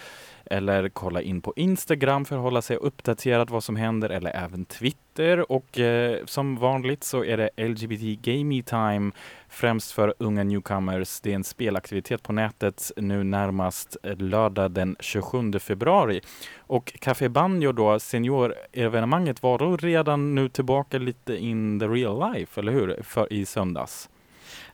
[0.50, 4.64] eller kolla in på Instagram för att hålla sig uppdaterad vad som händer eller även
[4.64, 5.52] Twitter.
[5.52, 9.10] Och eh, som vanligt så är det LGBT Gaming Time
[9.48, 11.20] främst för unga newcomers.
[11.20, 16.20] Det är en spelaktivitet på nätet nu närmast lördag den 27 februari.
[16.58, 22.60] Och Café Banjo då, seniorevenemanget var då redan nu tillbaka lite in the real life,
[22.60, 23.02] eller hur?
[23.02, 24.08] För, I söndags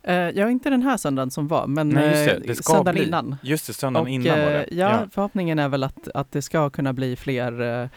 [0.03, 2.33] eh, jag inte den här söndagen som var, men Nej, det.
[2.33, 3.07] eh, Det söndagen bli.
[3.07, 3.37] innan.
[3.43, 4.63] Just det, söndagen Och, innan var det.
[4.63, 7.89] eh, Ja, förhoppningen är väl att, att det ska kunna bli fler eh,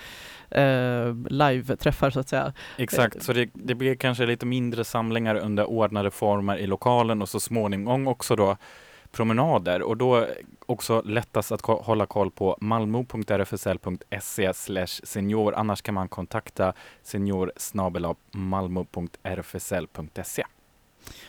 [1.30, 2.54] live-träffar så att säga.
[2.78, 7.30] Exakt, så det, det blir kanske lite mindre samlingar under ordnade former i lokalen och
[7.30, 8.58] så småningom också då
[9.12, 10.28] promenader och då
[10.66, 14.54] också lättast att hålla koll på malmo.rfsl.se
[15.04, 15.54] senior.
[15.56, 17.52] Annars kan man kontakta senior
[19.26, 20.44] malmo.rfsl.se.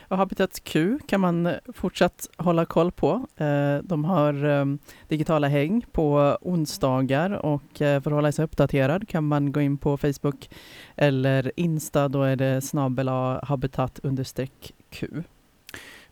[0.08, 3.26] Och Habitat Q kan man fortsatt hålla koll på.
[3.36, 9.08] Eh, de har ehm, digitala häng på onsdagar och eh, för att hålla sig uppdaterad
[9.08, 10.50] kan man gå in på Facebook
[10.96, 12.08] eller Insta.
[12.08, 13.08] Då är det snabel
[13.42, 15.22] habitat-q.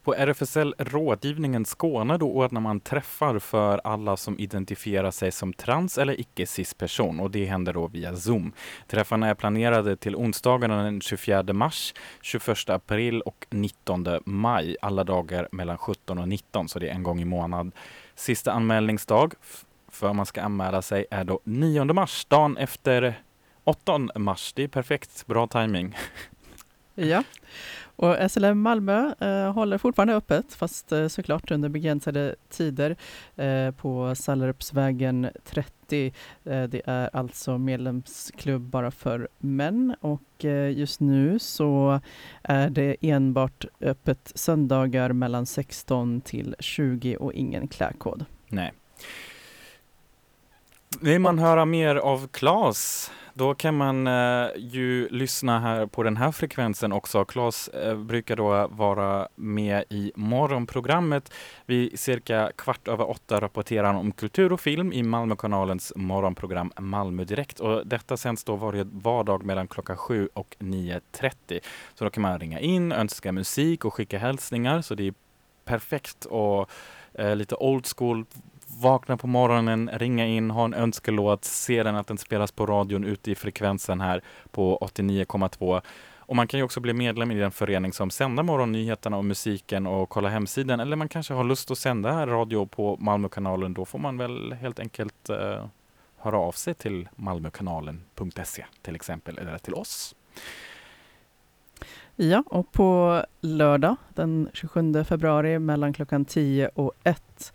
[0.04, 5.98] På RFSL Rådgivningen Skåne då ordnar man träffar för alla som identifierar sig som trans
[5.98, 8.52] eller icke-cis-person och det händer då via Zoom.
[8.86, 15.48] Träffarna är planerade till onsdagarna den 24 mars, 21 april och 19 maj, alla dagar
[15.52, 17.72] mellan 17 och 19, så det är en gång i månad.
[18.14, 19.34] Sista anmälningsdag
[19.88, 23.22] för man ska anmäla sig är då 9 mars, dagen efter
[23.64, 24.52] 8 mars.
[24.52, 25.96] Det är perfekt, bra timing.
[26.94, 27.22] Ja,
[27.96, 32.96] och SLM Malmö eh, håller fortfarande öppet fast eh, såklart under begränsade tider
[33.36, 36.12] eh, på Sallerupsvägen 30.
[36.44, 42.00] Eh, det är alltså medlemsklubb bara för män och eh, just nu så
[42.42, 48.24] är det enbart öppet söndagar mellan 16 till 20 och ingen klädkod.
[48.48, 48.72] Nej.
[51.00, 56.16] Vill man höra mer av Claes, då kan man eh, ju lyssna här på den
[56.16, 57.24] här frekvensen också.
[57.24, 61.32] Claes eh, brukar då vara med i morgonprogrammet.
[61.66, 67.24] Vid cirka kvart över åtta rapporterar han om kultur och film i Malmökanalens morgonprogram Malmö
[67.24, 67.60] Direkt.
[67.60, 71.60] Och detta sänds då varje vardag mellan klockan 7 och 9.30.
[71.94, 74.82] Så då kan man ringa in, önska musik och skicka hälsningar.
[74.82, 75.14] Så det är
[75.64, 76.70] perfekt och
[77.14, 78.24] eh, lite old school
[78.80, 83.04] vakna på morgonen, ringa in, ha en önskelåt, se den att den spelas på radion
[83.04, 85.80] ute i frekvensen här på 89,2.
[86.26, 89.86] Och man kan ju också bli medlem i den förening som sänder morgonnyheterna och musiken
[89.86, 90.80] och kolla hemsidan.
[90.80, 93.74] Eller man kanske har lust att sända radio på Malmökanalen.
[93.74, 95.66] Då får man väl helt enkelt eh,
[96.16, 100.14] höra av sig till malmökanalen.se till exempel, eller till oss.
[102.16, 107.52] Ja, och på lördag den 27 februari mellan klockan 10 och 1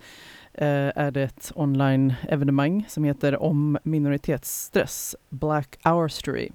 [0.54, 6.50] Eh, är det ett online-evenemang som heter Om minoritetsstress, Black Hour Story.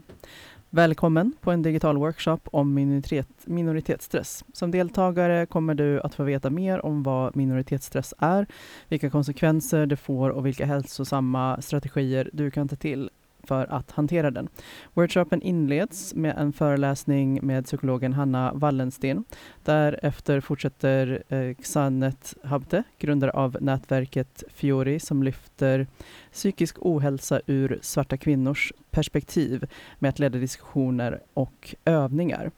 [0.70, 4.46] Välkommen på en digital workshop om minoritet, minoritetsstress.
[4.54, 8.48] Som deltagare kommer du att få veta mer om vad minoritetsstress är,
[8.90, 13.10] vilka konsekvenser det får och vilka hälsosamma strategier du kan ta till
[13.46, 14.48] för att hantera den.
[14.94, 19.24] Workshopen inleds med en föreläsning med psykologen Hanna Wallensten.
[19.66, 25.88] Därefter fortsätter eh, Xanet Habte, grundare av nätverket Fiori, som lyfter
[26.32, 29.66] psykisk ohälsa ur svarta kvinnors perspektiv
[30.00, 32.52] med att leda diskussioner och övningar.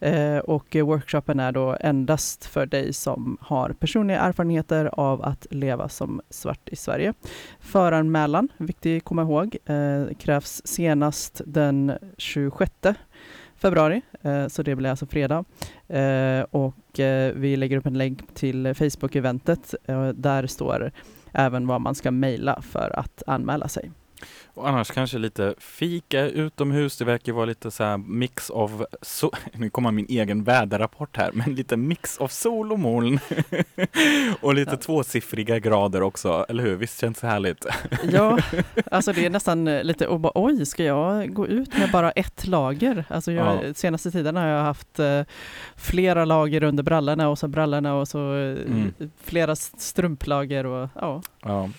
[0.00, 5.88] Eh, och workshopen är då endast för dig som har personliga erfarenheter av att leva
[5.88, 7.14] som svart i Sverige.
[7.60, 12.94] Föranmälan, viktigt att komma ihåg, eh, krävs senast den 26
[13.64, 15.44] februari, eh, så det blir alltså fredag.
[15.88, 19.74] Eh, och eh, vi lägger upp en länk till Facebook-eventet.
[20.14, 20.92] Där står
[21.32, 23.90] även vad man ska mejla för att anmäla sig.
[24.54, 26.96] Och annars kanske lite fika utomhus.
[26.98, 31.30] Det verkar vara lite så här mix av, so nu kommer min egen väderrapport här,
[31.32, 33.18] men lite mix av sol och moln.
[34.40, 34.76] och lite Ja.
[34.76, 36.76] tvåsiffriga grader också, eller hur?
[36.76, 37.66] Visst känns det härligt?
[38.12, 38.38] Ja,
[38.90, 42.10] alltså det är nästan eh, lite, och bara, oj, ska jag gå ut med bara
[42.10, 43.04] ett lager?
[43.08, 43.74] Alltså jag, Ja.
[43.74, 45.20] senaste tiden har jag haft eh,
[45.76, 48.92] flera lager under brallorna och så brallorna och så eh, Mm.
[49.24, 51.22] flera strumplager och ja.
[51.42, 51.70] Ja.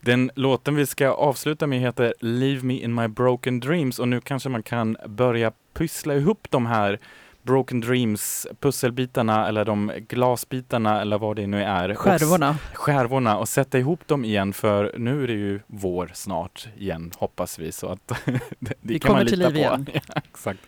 [0.00, 4.20] Den låten vi ska avsluta med heter Leave Me In My Broken Dreams och nu
[4.20, 6.98] kanske man kan börja pussla ihop de här
[7.42, 11.88] Broken Dreams pusselbitarna eller de glasbitarna eller vad det nu är.
[11.90, 12.56] Och Skärvorna.
[12.74, 17.58] skärvorna och sätta ihop dem igen för nu är det ju vår snart igen hoppas
[17.58, 19.68] vi så att det, det Vi kan man kommer till lita liv på.
[19.68, 19.86] igen.
[20.14, 20.60] Ja, exakt.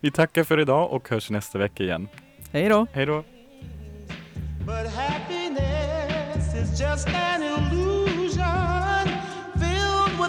[0.00, 2.08] Vi tackar för idag och hörs nästa vecka igen.
[2.52, 2.86] Hej då!
[2.92, 3.24] Hej då!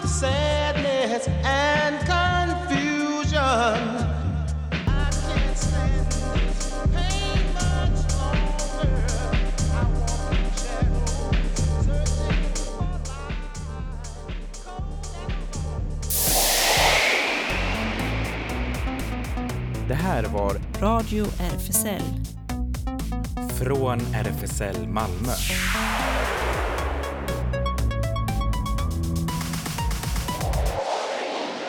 [0.02, 2.12] For light, cold and
[19.88, 22.02] Det här var Radio RFSL.
[23.58, 25.32] från RFSL Malmö.